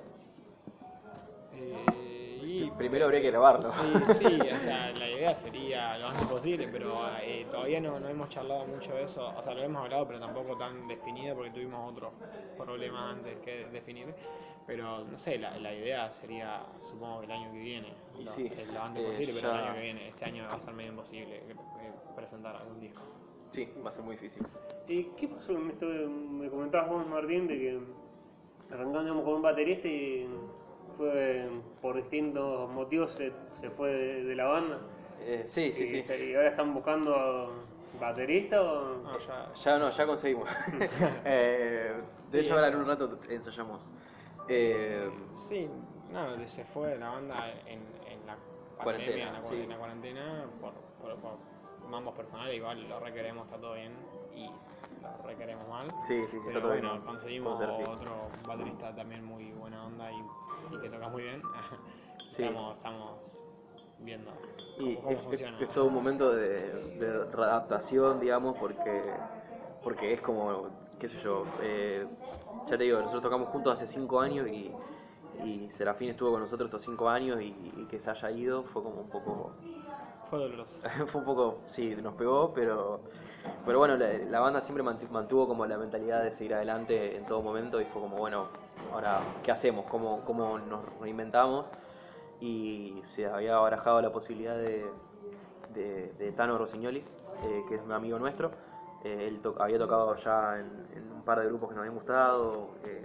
[1.70, 3.70] Eh, y, Primero habría que grabarlo.
[3.70, 8.08] y sí, o sea, la idea sería lo antes posible, pero eh, todavía no, no
[8.08, 9.32] hemos charlado mucho de eso.
[9.36, 12.12] O sea, lo hemos hablado, pero tampoco tan definido porque tuvimos otros
[12.56, 14.08] problemas antes que definir.
[14.66, 18.30] Pero no sé, la, la idea sería, supongo que el año que viene, Y lo,
[18.32, 20.08] sí, eh, lo antes eh, posible, pero el ya- año que viene.
[20.08, 23.02] Este año va a ser medio imposible eh, eh, presentar algún disco.
[23.52, 24.42] Sí, va a ser muy difícil.
[24.88, 25.88] ¿Y qué pasó con esto?
[25.88, 27.78] de- Me comentabas vos, Martín, de que
[28.72, 30.26] arrancando digamos, con un baterista y
[30.96, 31.48] fue
[31.80, 34.78] por distintos motivos se, se fue de, de la banda.
[35.20, 36.14] Eh, sí, sí, y, sí.
[36.14, 37.52] y ahora están buscando
[38.00, 38.96] baterista o...
[39.02, 40.48] No, ya, Ya no, ya conseguimos.
[41.24, 41.92] Eh,
[42.30, 43.82] de Sí, hecho, ahora en un rato ensayamos.
[44.48, 45.68] Eh, Sí,
[46.12, 48.36] No, de- se fue la banda en, en la
[48.78, 49.62] pandemia, Cuarentena, en, la, cua- sí.
[49.62, 51.38] en la cuarentena, por, por, por
[51.88, 53.92] mambos personales, igual lo requeremos, está todo bien
[54.34, 54.50] y
[55.02, 55.88] lo requeremos mal.
[56.04, 57.02] Sí, sí, sí, está Pero todo bueno, bien.
[57.04, 60.24] conseguimos otro baterista también muy buena onda y,
[60.70, 61.42] y que toca muy bien.
[62.26, 62.42] Sí.
[62.44, 63.18] Estamos, estamos
[63.98, 64.30] viendo
[64.78, 65.58] Y cómo, es, es- funciona.
[65.60, 69.02] es todo un momento de, de readaptación, digamos, porque,
[69.84, 72.06] porque es como, qué sé yo, eh,
[72.66, 74.70] ya te digo, nosotros tocamos juntos hace cinco años y,
[75.44, 78.82] y Serafín estuvo con nosotros estos cinco años y, y que se haya ido fue
[78.82, 79.50] como un poco,
[80.30, 80.80] Fue doloroso.
[81.06, 83.00] fue un poco, sí, nos pegó, pero,
[83.64, 87.24] pero bueno, la, la banda siempre mantu- mantuvo como la mentalidad de seguir adelante en
[87.26, 88.48] todo momento y fue como, bueno,
[88.92, 89.86] ahora, ¿qué hacemos?
[89.86, 91.66] ¿Cómo, cómo nos reinventamos?
[92.40, 94.90] Y se había barajado la posibilidad de,
[95.74, 97.04] de, de Tano Rossignoli,
[97.44, 98.50] eh, que es un amigo nuestro.
[99.04, 101.94] Eh, él to- había tocado ya en, en un par de grupos que nos habían
[101.94, 103.02] gustado, eh,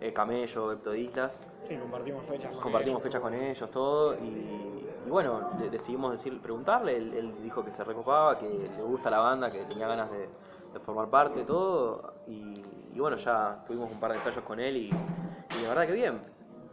[0.00, 1.40] eh, Camello, Epto de Islas.
[1.68, 3.02] Sí, compartimos fechas con Compartimos ellos.
[3.04, 7.72] fechas con ellos, todo, y, y bueno, de- decidimos decir, preguntarle, él, él dijo que
[7.72, 10.30] se recopaba, que le gusta la banda, que tenía ganas de,
[10.72, 14.76] de formar parte, todo, y, y bueno, ya tuvimos un par de ensayos con él
[14.76, 15.08] y,
[15.50, 16.22] y la verdad que bien.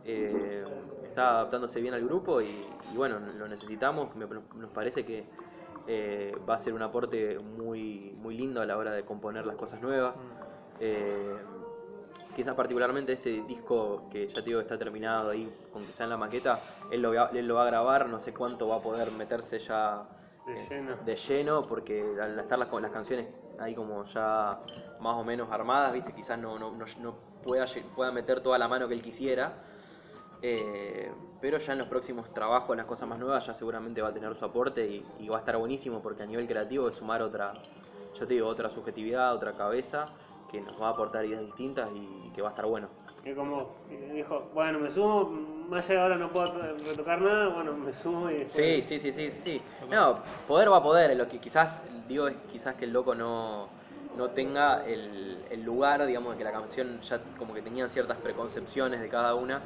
[0.03, 0.65] Eh,
[1.03, 5.29] está adaptándose bien al grupo y, y bueno, lo necesitamos, me- nos parece que
[5.87, 9.55] eh, va a ser un aporte muy, muy lindo a la hora de componer las
[9.57, 10.15] cosas nuevas.
[10.79, 11.43] Eh,
[12.37, 16.03] quizás particularmente este disco que ya te digo que está terminado ahí, con que sea
[16.03, 16.59] en la maqueta,
[16.91, 19.57] él lo, va, él lo va a grabar, no sé cuánto va a poder meterse
[19.57, 20.03] ya
[20.45, 20.95] De eh, lleno.
[20.97, 23.25] de lleno, porque al estar las, las canciones
[23.57, 24.59] ahí como ya
[24.99, 28.67] más o menos armadas, viste, quizás no, no, no, no pueda, pueda meter toda la
[28.67, 29.53] mano que él quisiera.
[30.43, 34.13] Eh, pero ya en los próximos trabajos, las cosas más nuevas, ya seguramente va a
[34.13, 37.23] tener su aporte y, y va a estar buenísimo porque a nivel creativo es sumar
[37.23, 37.53] otra,
[38.13, 40.09] yo te digo, otra subjetividad, otra cabeza
[40.49, 42.87] que nos va a aportar ideas distintas y, que va a estar bueno.
[43.25, 46.47] Y como eh, dijo, bueno, me sumo, más allá de ahora no puedo
[46.85, 49.61] retocar nada, bueno, me sumo y Sí, después- sí, sí, sí, sí.
[49.89, 53.69] No, poder va a poder, lo que quizás digo es quizás que el loco no,
[54.15, 58.17] no tenga el, el lugar, digamos, de que la canción ya como que tenían ciertas
[58.19, 59.63] preconcepciones de cada una,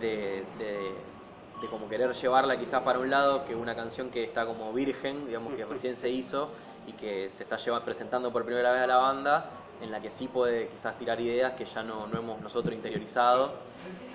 [0.00, 1.14] de, de,
[1.60, 5.26] de como querer llevarla quizás para un lado, que una canción que está como virgen,
[5.26, 6.52] digamos, que recién se hizo
[6.86, 10.10] y que se está lleva- presentando por primera vez a la banda, en la que
[10.10, 13.60] sí puede quizás tirar ideas que ya no, no hemos nosotros interiorizado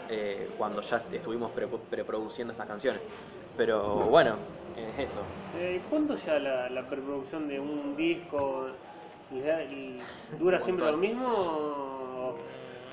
[0.09, 3.01] eh, cuando ya estuvimos pre- preproduciendo estas canciones.
[3.55, 4.37] Pero bueno,
[4.75, 5.25] es eso.
[5.53, 8.67] Eh, ¿Cuánto ya la, la preproducción de un disco?
[9.31, 9.41] ¿Y
[10.39, 12.35] ¿Dura siempre lo mismo o,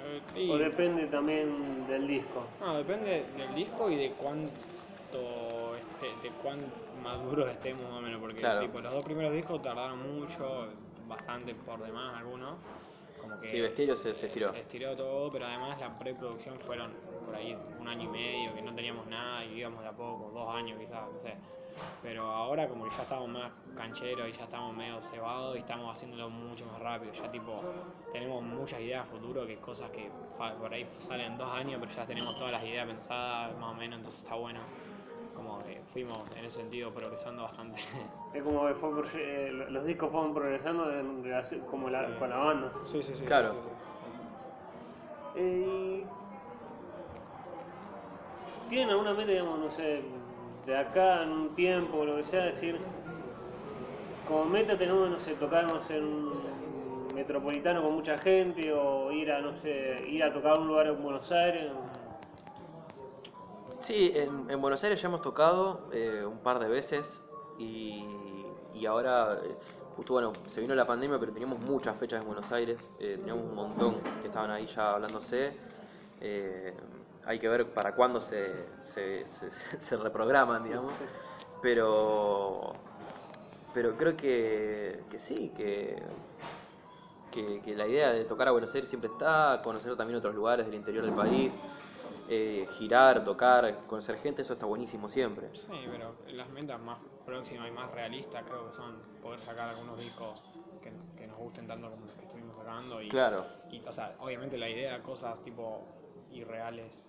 [0.04, 2.46] Eh, y- o depende también del disco?
[2.60, 8.20] No, depende del disco y de cuánto este, de cuán maduros estemos más o menos,
[8.20, 8.60] porque Claro.
[8.60, 10.68] tipo, los dos primeros discos tardaron mucho,
[11.06, 12.56] bastante por demás algunos.
[13.20, 14.52] Como que Sí, Bestiario se- se estiró.
[14.52, 16.92] Se estiró todo, pero además la preproducción fueron
[17.24, 20.30] por ahí un año y medio, que no teníamos nada y íbamos de a poco,
[20.32, 21.34] dos años quizás, no sé.
[22.02, 25.94] Pero ahora como que ya estamos más cancheros y ya estamos medio cebados y estamos
[25.94, 27.12] haciéndolo mucho más rápido.
[27.12, 27.62] Ya tipo,
[28.12, 32.06] tenemos muchas ideas a futuro, que cosas que por ahí salen dos años, pero ya
[32.06, 34.60] tenemos todas las ideas pensadas más o menos, entonces está bueno.
[35.37, 37.81] Como que fuimos en ese sentido progresando bastante.
[38.35, 42.37] Es como que fue eh, los discos fueron progresando en relación como la- con la
[42.37, 42.70] banda.
[42.85, 43.25] Sí, sí, sí.
[43.25, 43.53] Claro.
[43.55, 43.70] sí, sí.
[45.37, 46.05] Eh,
[48.68, 50.03] ¿Tienen alguna meta, digamos, no sé,
[50.66, 52.44] de acá en un tiempo o lo que sea?
[52.44, 52.79] decir,
[54.29, 59.12] como meta tenemos, no sé, tocar, no sé, en un metropolitano con mucha gente o
[59.12, 61.70] ir a, no sé, ir a tocar a un lugar en Buenos Aires.
[63.82, 67.20] Sí, en, en Buenos Aires ya hemos tocado eh, un par de veces
[67.58, 68.04] y,
[68.86, 69.56] ahora, eh,
[69.96, 73.44] justo bueno, se vino la pandemia, pero teníamos muchas fechas en Buenos Aires, eh, teníamos
[73.44, 75.56] un montón que estaban ahí ya hablándose.
[77.24, 78.66] hay que ver para cuándo se,
[80.02, 80.92] reprograman, digamos.
[81.62, 82.72] Pero,
[83.74, 86.02] pero creo que, sí, que,
[87.32, 90.74] que la idea de tocar a Buenos Aires siempre está, conocer también otros lugares del
[90.74, 91.52] interior del país,
[92.28, 95.48] eh, girar, tocar, conocer gente, eso está buenísimo siempre.
[95.54, 99.98] Sí, pero las metas más próximas y más realistas creo que son poder sacar algunos
[99.98, 100.42] discos
[100.82, 103.02] que, que nos gusten tanto como los que estuvimos sacando.
[103.02, 103.44] Y, Claro.
[103.70, 105.82] y, o sea, obviamente la idea, cosas tipo
[106.32, 107.08] irreales,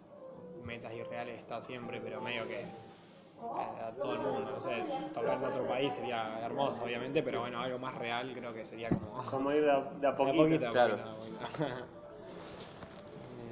[0.63, 5.37] metas irreales está siempre, pero medio que eh, a todo el mundo, no sé, tocar
[5.37, 9.23] en otro país sería hermoso, obviamente, pero bueno, algo más real creo que sería como...
[9.29, 10.43] Como ir de a, de a de a poquito.
[10.43, 10.97] poquito, a claro.
[10.97, 11.85] poquito, a poquito.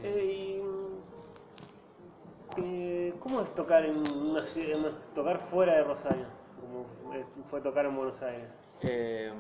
[0.04, 0.75] Eh, y,
[2.58, 6.26] eh, ¿Cómo es tocar en una ciudad, tocar fuera de Rosario?
[6.60, 8.50] Como eh, fue tocar en Buenos Aires.
[8.82, 9.32] Eh,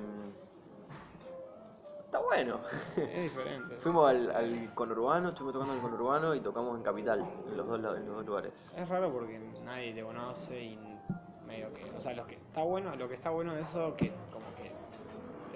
[2.05, 2.59] está bueno.
[2.95, 3.75] Es diferente.
[3.81, 7.67] Fuimos al, al conurbano, estuvimos tocando en el conurbano y tocamos en Capital, en los
[7.67, 8.53] dos, en los dos lugares.
[8.75, 10.79] Es raro porque nadie te conoce y
[11.47, 11.83] medio que.
[11.97, 14.11] O sea, lo que está bueno, lo que está bueno de eso que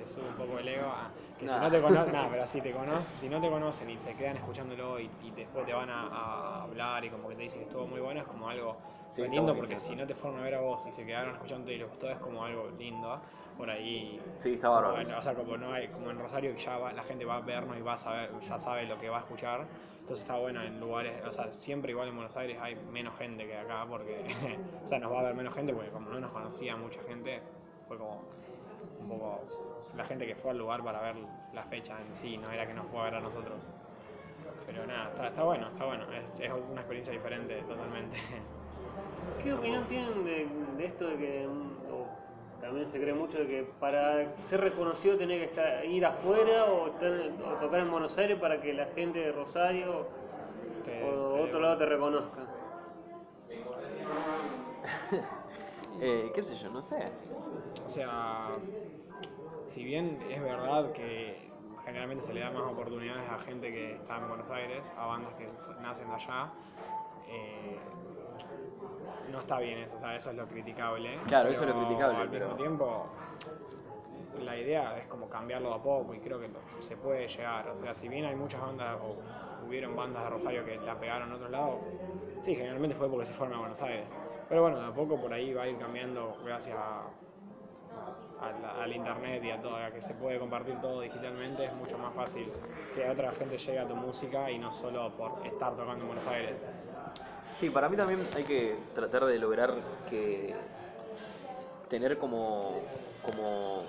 [0.10, 3.18] sube un poco el ego a que si no te conocen, pero si te conocen,
[3.18, 6.64] si no te conocen y se quedan escuchándolo y, y después te van a, a
[6.64, 8.78] hablar y como que te dicen que estuvo muy bueno, es como algo
[9.16, 11.72] Sí, lindo porque si no te fueron a ver a vos y se quedaron escuchando
[11.72, 13.22] y les gustó es como algo lindo.
[13.58, 15.10] Por ahí Sí, está bárbaro.
[15.18, 17.42] o sea, como no hay, como en Rosario que ya va- la gente va a
[17.42, 19.68] vernos y va a saber, ya sabe lo que va a escuchar.
[20.02, 23.46] Entonces está bueno en lugares, o sea, siempre igual en Buenos Aires hay menos gente
[23.46, 24.26] que acá porque,
[24.84, 27.42] o sea, nos va a ver menos gente porque como no nos conocía mucha gente,
[27.88, 28.24] fue como
[29.00, 29.46] un poco
[30.00, 31.16] la gente que fue al lugar para ver
[31.54, 33.60] la fecha en sí, no era que nos fue a ver a nosotros.
[34.66, 38.18] Pero nada, está, está bueno, está bueno, es, es una experiencia diferente totalmente.
[39.44, 42.08] ¿Qué opinión tienen de, de esto de que mm, o
[42.62, 46.88] también se cree mucho de que para ser reconocido tenés que estar, ir afuera o,
[46.88, 50.06] estar- o tocar en Buenos Aires para que la gente de Rosario
[50.86, 52.40] Te- o te- otro lado te reconozca?
[56.02, 56.70] Eh, ¿Qué sé yo?
[56.70, 56.96] No sé.
[57.86, 58.56] O sea,
[59.70, 61.38] si bien es verdad que
[61.86, 65.34] generalmente se le da más oportunidades a gente que está en Buenos Aires, a bandas
[65.36, 65.48] que
[65.82, 66.50] nacen allá,
[67.28, 67.78] eh,
[69.32, 71.18] no está bien eso, o sea, eso es lo criticable.
[71.28, 73.06] Claro, eso es lo pero criticable, Al pero- mismo tiempo,
[74.44, 76.50] la idea es como cambiarlo a poco y creo que
[76.82, 77.68] se puede llegar.
[77.70, 79.16] O sea, si bien hay muchas bandas, o
[79.68, 81.80] hubieron bandas de Rosario que la pegaron en otro lado,
[82.44, 84.06] sí, generalmente fue porque se fueron a Buenos Aires.
[84.48, 87.04] Pero bueno, de a poco por ahí va a ir cambiando gracias a,
[88.42, 92.14] al, internet y a todo, a que se puede compartir todo digitalmente, es mucho más
[92.14, 92.52] fácil
[92.96, 96.28] que otra gente llegue a tu música y no solo por estar tocando en Buenos
[96.28, 96.56] Aires.
[97.60, 99.74] Sí, para mí también hay que tratar de lograr
[100.10, 100.56] que
[101.90, 102.80] tener como
[103.26, 103.84] como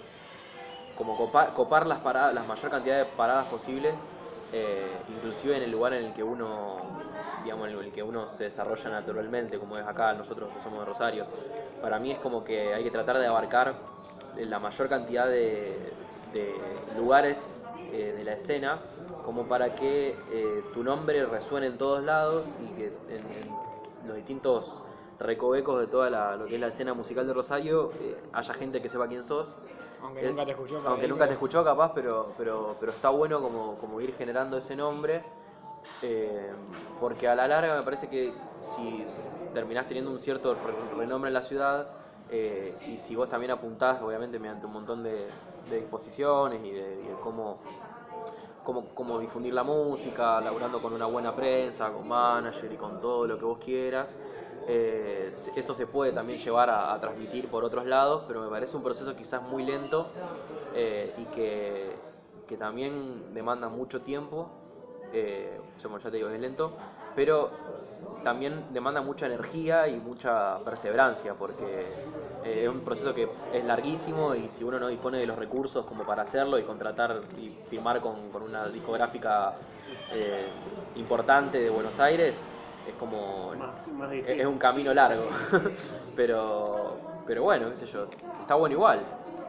[0.97, 3.95] como copar, copar las paradas, la mayor cantidad de paradas posibles,
[4.53, 6.79] eh, inclusive en el lugar en el que uno
[7.45, 10.85] digamos en el que uno se desarrolla naturalmente, como es acá nosotros que somos de
[10.85, 11.27] Rosario.
[11.81, 13.75] Para mí es como que hay que tratar de abarcar
[14.37, 15.93] la mayor cantidad de,
[16.33, 16.55] de
[16.97, 17.49] lugares
[17.93, 18.79] eh, de la escena
[19.25, 24.17] como para que eh, tu nombre resuene en todos lados y que en, en los
[24.17, 24.65] distintos
[25.19, 28.81] recovecos de toda la, lo que es la escena musical de Rosario eh, haya gente
[28.81, 29.55] que sepa quién sos.
[30.03, 30.81] Aunque nunca te escuchó.
[30.87, 34.75] Aunque nunca te escuchó capaz, pero, pero, pero está bueno como, como ir generando ese
[34.75, 35.23] nombre.
[36.03, 36.51] eh,
[36.99, 39.07] porque a la larga me parece que si
[39.55, 41.87] terminás teniendo un cierto re- renombre en la ciudad,
[42.31, 45.27] eh, y si vos también apuntás, obviamente mediante un montón de,
[45.69, 47.59] de y de, cómo,
[48.65, 53.27] cómo, cómo difundir la música, laburando con una buena prensa, con manager y con todo
[53.27, 54.07] lo que vos quieras,
[54.69, 58.85] eh, eso se puede también llevar a, transmitir por otros lados, pero me parece un
[58.85, 60.07] proceso quizás muy lento
[60.75, 61.97] eh, y que,
[62.47, 64.49] que también demanda mucho tiempo.
[65.13, 66.73] Ya te digo, es lento,
[67.15, 67.51] pero
[68.25, 71.87] también demanda mucha energía y mucha perseverancia, porque
[72.45, 75.85] eh, es un proceso que es larguísimo y si uno no dispone de los recursos
[75.87, 79.55] como para hacerlo y contratar y firmar con, con una discográfica
[80.15, 80.47] eh,
[80.97, 82.35] importante de Buenos Aires,
[82.87, 84.41] es como Más, más es difícil.
[84.41, 85.25] es un camino largo,
[86.17, 86.97] pero
[87.27, 88.07] pero bueno, qué sé yo,
[88.41, 89.01] está bueno igual.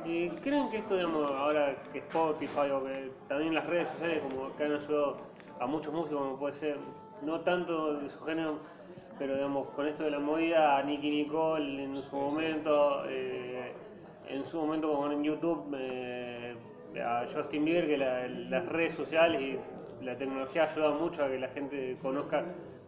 [0.06, 4.56] ¿Y creen que esto, digamos, ahora que Spotify o que también las redes sociales como
[4.56, 5.17] que han ayudado
[5.60, 6.78] a muchos músicos, como puede ser,
[7.24, 8.60] no tanto de su género,
[9.18, 13.72] pero digamos, con esto de la movida, a Nicky Nicole en su momento, eh,
[14.28, 16.56] en su momento como en YouTube, eh,
[17.04, 19.42] a Justin Bieber, que la- las redes sociales
[20.02, 22.44] y la tecnología ha ayudado mucho a que la gente conozca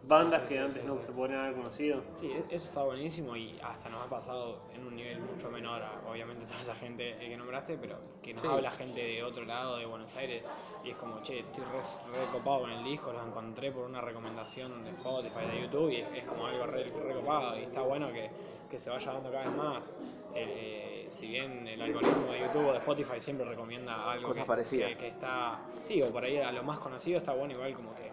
[0.08, 1.00] bandas sí, que sí, antes sí, no sí.
[1.06, 2.02] se podrían haber conocido.
[2.20, 6.00] Sí, eso está buenísimo y hasta nos ha pasado en un nivel mucho menor a,
[6.08, 8.48] obviamente, toda esa gente eh, que nombraste, pero que nos Sí.
[8.48, 10.42] habla gente de otro lado, de Buenos Aires,
[10.82, 14.00] y es como, che, estoy re, re copado con el disco, los encontré por una
[14.00, 17.82] recomendación de Spotify, de YouTube, y es, es como algo re, re copado, y está
[17.82, 18.30] bueno que,
[18.70, 19.94] que se vaya dando cada vez más.
[20.36, 24.48] Eh, si bien el algoritmo de YouTube o de Spotify siempre recomienda algo Cosas que,
[24.48, 24.90] parecidas.
[24.90, 27.94] que- que está, sí, o por ahí a lo más conocido está bueno igual como
[27.94, 28.10] que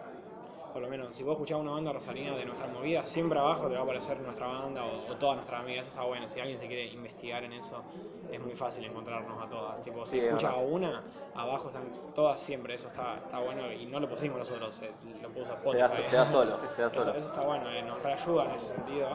[0.72, 3.74] por lo menos, si vos escuchás una banda rosarina de nuestra movida, siempre abajo te
[3.74, 6.28] va a aparecer nuestra banda o, o todas nuestras amigas, eso está bueno.
[6.28, 7.82] Si alguien se quiere investigar en eso,
[8.30, 9.82] es muy fácil encontrarnos a todas.
[9.82, 11.02] Tipo, si Sí, es escuchas a una,
[11.34, 14.90] abajo están todas siempre, eso está, está bueno y no lo pusimos nosotros, eh,
[15.22, 15.78] lo puso Se Spotify.
[15.80, 17.10] da, se da solo, se da solo.
[17.14, 19.08] eso está bueno, eh, nos reayuda en ese sentido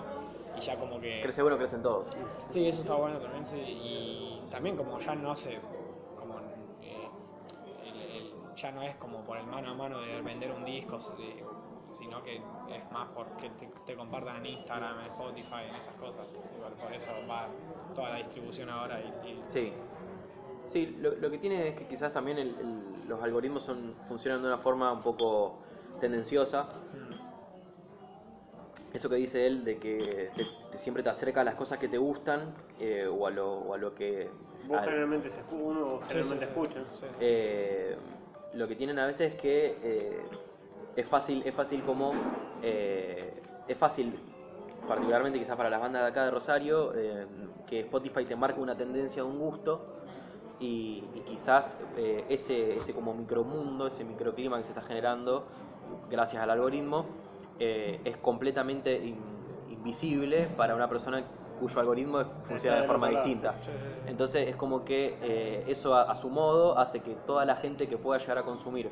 [0.57, 1.21] y ya como que...
[1.21, 2.07] Crece uno, crecen todos.
[2.49, 3.57] Sí, eso está bueno también, sí.
[3.59, 5.59] Y también como ya no hace,
[8.57, 11.35] ya no es como por el mano a mano de vender un disco, si-
[11.93, 12.35] sino que
[12.69, 16.27] es más porque te, te compartan en Instagram, en Spotify, en esas cosas.
[16.55, 17.47] Igual por eso va
[17.95, 19.73] toda la distribución ahora y, y- Sí.
[20.69, 24.41] Sí, lo, lo que tiene es que quizás también el- el- los algoritmos son, funcionan
[24.41, 25.59] de una forma un poco
[26.01, 26.63] tendenciosa.
[26.93, 27.27] Mm.
[28.93, 31.87] Eso que dice él de que te- te- siempre te acerca a las cosas que
[31.87, 34.29] te gustan eh, o, a lo, o a lo que...
[34.65, 36.51] Vos a- generalmente se uno Sí, sí, generalmente sí.
[36.51, 36.79] escucha.
[36.93, 37.15] Sí, sí.
[37.21, 37.97] eh,
[38.57, 40.25] lo que tienen a veces es que eh,
[40.95, 42.13] es fácil, es fácil como
[42.63, 44.13] eh, es fácil,
[44.87, 47.27] particularmente quizás para las bandas de acá de Rosario, eh,
[47.67, 49.85] que Spotify te marque una tendencia, un gusto
[50.59, 55.45] y, quizás eh, ese, ese como micromundo, ese microclima que se está generando
[56.09, 57.05] gracias al algoritmo
[57.59, 59.17] es completamente in-
[59.71, 61.23] invisible para una persona
[61.57, 63.55] cuyo algoritmo funciona de forma distinta.
[64.07, 67.87] Entonces es como que eh, eso a, a su modo hace que toda la gente
[67.87, 68.89] que pueda llegar a consumir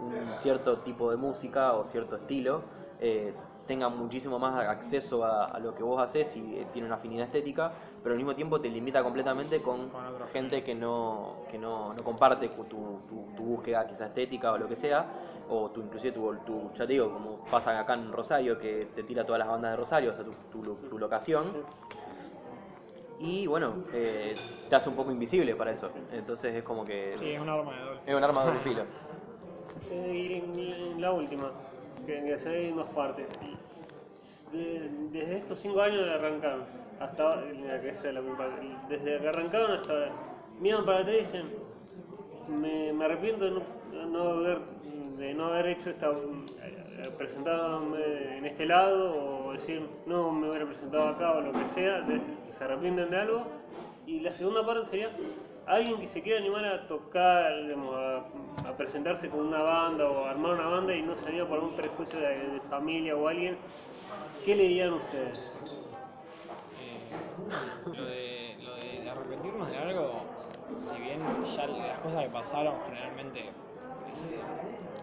[0.00, 2.62] un cierto tipo de música o cierto estilo
[3.00, 3.34] eh,
[3.66, 7.26] tenga muchísimo más acceso a, a lo que vos haces y eh, tiene una afinidad
[7.26, 9.90] estética, pero al mismo tiempo te limita completamente con
[10.32, 13.00] gente que no, que no, no comparte tu, tu-
[13.36, 15.06] tu búsqueda quizá estética o lo que sea,
[15.48, 19.04] o tu, inclusive tu, tu, ya te digo, como pasa acá en Rosario, que te
[19.04, 20.30] tira todas las bandas de Rosario, o sea, tu,
[20.62, 21.44] tu- tu locación,
[23.20, 24.36] y bueno, eh,
[24.68, 25.90] te hace un poco invisible para eso.
[26.10, 28.00] Entonces es como que Sí, es un arma de doble.
[28.06, 28.84] es un arma de doble filo.
[29.90, 31.52] Y la última,
[32.06, 33.26] que, que ve en dos partes.
[34.52, 36.64] De- desde estos cinco años de arrancaron,
[37.00, 38.20] hasta mira, que esa es la
[38.88, 40.08] desde que arrancaron hasta
[40.60, 41.46] miran para atrás y dicen,
[42.48, 43.50] me, arrepiento de
[44.06, 44.58] no, haber,
[45.18, 50.66] de no haber hecho esta, eh, presentarme en este lado o decir, no me hubiera
[50.66, 52.06] presentado acá o lo que sea,
[52.48, 53.46] se arrepienten de algo.
[54.06, 55.10] Y la segunda parte sería
[55.66, 57.52] alguien que se quiera animar a tocar,
[58.66, 61.76] a, presentarse con una banda o a armar una banda y no salía por algún
[61.76, 63.56] prejuicio de, familia o alguien.
[64.44, 65.58] ¿Qué le dirían ustedes?
[66.80, 70.22] Eh, lo, de, lo de arrepentirnos de algo,
[70.80, 71.20] si bien
[71.54, 73.52] ya las cosas que pasaron generalmente, eh,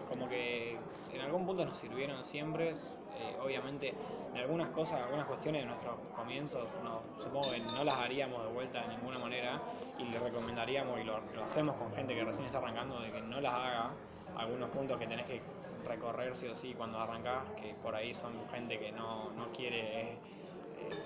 [0.10, 0.78] como que
[1.14, 2.74] en algún punto nos sirvieron siempre,
[3.20, 3.94] eh, obviamente
[4.34, 8.52] en algunas cosas, algunas cuestiones de nuestros comienzos, no, supongo que no las haríamos de
[8.52, 9.62] vuelta de ninguna manera
[9.98, 13.22] y le recomendaríamos y lo, lo hacemos con gente que recién está arrancando de que
[13.22, 13.92] no las haga,
[14.38, 15.42] algunos puntos que tenés que
[15.86, 20.18] recorrer sí o sí cuando arrancás, que por ahí son gente que no, no quiere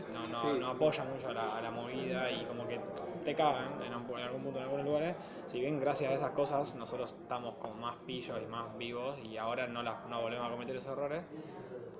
[0.07, 2.79] no, no, Sí, no apoya mucho a la, a la movida y como que
[3.23, 5.17] te cagan en, un- en algún punto en algunos lugares.
[5.45, 9.37] Si bien gracias a esas cosas nosotros estamos como más pillos y más vivos y
[9.37, 11.25] ahora no, las, no volvemos a cometer esos errores.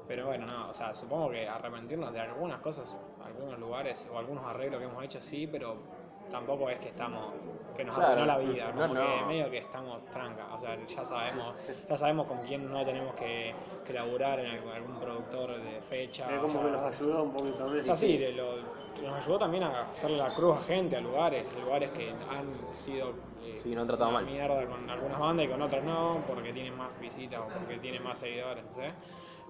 [0.06, 4.46] Pero bueno, no, o sea, supongo que arrepentirnos de algunas cosas, algunos lugares o algunos
[4.46, 5.86] arreglos que hemos hecho sí, pero
[6.34, 7.32] tampoco es que estamos,
[7.78, 9.28] que nos Claro, la vida, no, como que no.
[9.28, 11.56] medio que estamos tranca, o sea, ya sabemos,
[11.88, 13.54] ya sabemos con quién no tenemos que,
[13.86, 16.28] que laburar en algún, algún productor de fecha.
[16.34, 17.60] Es o como sea, que los ayudó un poquito.
[17.60, 17.80] ¿no?
[17.80, 18.58] o sea, sí, le- lo-
[19.04, 23.12] nos ayudó también a hacerle la cruz a gente, a lugares, lugares que han sido
[23.44, 24.26] eh, Sí, no han tratado mal.
[24.26, 28.02] mierda con algunas bandas y con otras no, porque tienen más visitas o porque tienen
[28.04, 28.92] más seguidores, no sé.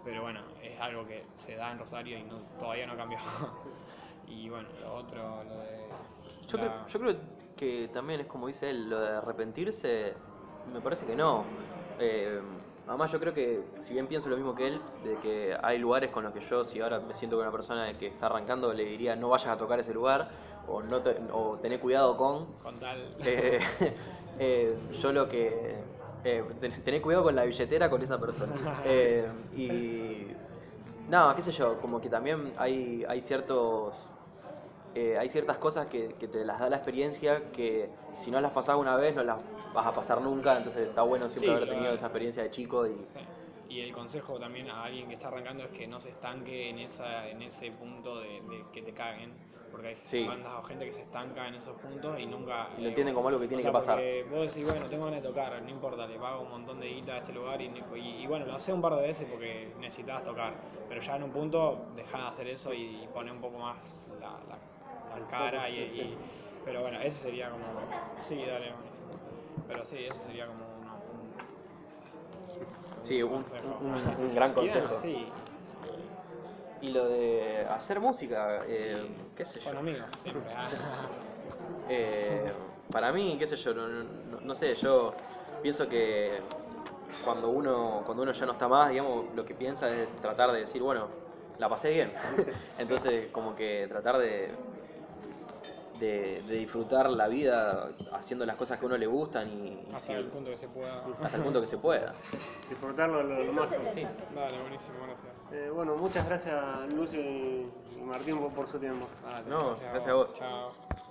[0.03, 3.19] Pero bueno, es algo que se da en Rosario y no- todavía no cambió.
[4.27, 5.83] y bueno, lo otro, lo de...
[6.47, 7.15] Yo, la- creo, yo creo
[7.57, 10.13] que también es como dice él, lo de arrepentirse,
[10.71, 11.45] me parece que no.
[11.99, 12.41] Eh,
[12.87, 16.09] además yo creo que, si bien pienso lo mismo que él, de que hay lugares
[16.11, 18.83] con los que yo, si ahora me siento con una persona que está arrancando, le
[18.85, 20.29] diría no vayas a tocar ese lugar,
[20.67, 22.97] o, no te- o tené cuidado con, Con tal...
[23.23, 23.59] eh,
[24.39, 25.75] eh, yo lo que...
[26.25, 28.53] Eh, ten- tené cuidado con la billetera con esa persona.
[29.55, 30.27] Y...
[31.09, 34.09] No, qué sé yo, como que también hay, hay ciertos...
[34.95, 38.51] eh, hay ciertas cosas que, que te las da la experiencia que si no las
[38.51, 39.37] pasás una vez no las
[39.73, 42.85] vas a pasar nunca, entonces está bueno siempre Sí, haber tenido esa experiencia de chico
[42.87, 42.91] y...
[43.69, 46.79] Y el consejo también a alguien que está arrancando es que no se estanque en
[46.79, 49.31] esa en ese punto de, de que te caguen.
[49.71, 50.23] Porque hay Sí.
[50.27, 52.69] bandas o gente que se estanca en esos puntos y nunca.
[52.77, 53.99] Y lo entienden como algo que o tiene sea, que pasar.
[54.29, 57.13] Vos decís, bueno, tengo ganas de tocar, no importa, le pago un montón de guita
[57.13, 57.65] a este lugar y,
[57.95, 60.53] y- y bueno, lo hace un par de veces porque necesitabas tocar.
[60.87, 64.39] Pero ya en un punto dejá de hacer eso y poné un poco más la,
[64.47, 64.59] la-
[65.19, 66.17] la cara y, y-
[66.65, 67.63] Pero bueno, ese sería como.
[68.27, 69.03] Sí, dale, buenísimo.
[69.67, 70.93] Pero sí, ese sería como uno-
[73.01, 73.67] un, Sí, un, consejo.
[73.81, 74.99] un- un gran Y bueno, consejo.
[75.01, 75.31] sí,
[76.81, 79.05] Y lo de hacer música, eh,
[79.35, 79.69] qué sé yo.
[79.69, 80.51] con amigos, siempre.
[80.53, 80.69] ah.
[81.89, 82.49] Eh,
[82.91, 85.13] para mí, qué sé yo, no, no- no sé, yo
[85.61, 86.41] pienso que
[87.25, 90.61] cuando uno, cuando uno ya no está más, digamos, lo que piensa es tratar de
[90.61, 91.09] decir, bueno,
[91.57, 92.13] la pasé bien.
[92.79, 94.51] Entonces, como que tratar de,
[96.03, 99.87] de, de disfrutar la vida haciendo las cosas que a uno le gustan y, y
[99.93, 101.03] Hasta si- el punto que se pueda.
[101.21, 102.13] hasta el punto que se pueda.
[102.69, 103.87] Disfrutarlo a lo, lo máximo.
[103.87, 104.03] Sí.
[104.35, 105.33] Dale, buenísimo, gracias.
[105.51, 109.07] Eh, bueno, muchas gracias Lucy y Martín por, por su tiempo.
[109.23, 110.33] Dale, No, gracias a vos.
[110.33, 110.92] Chao.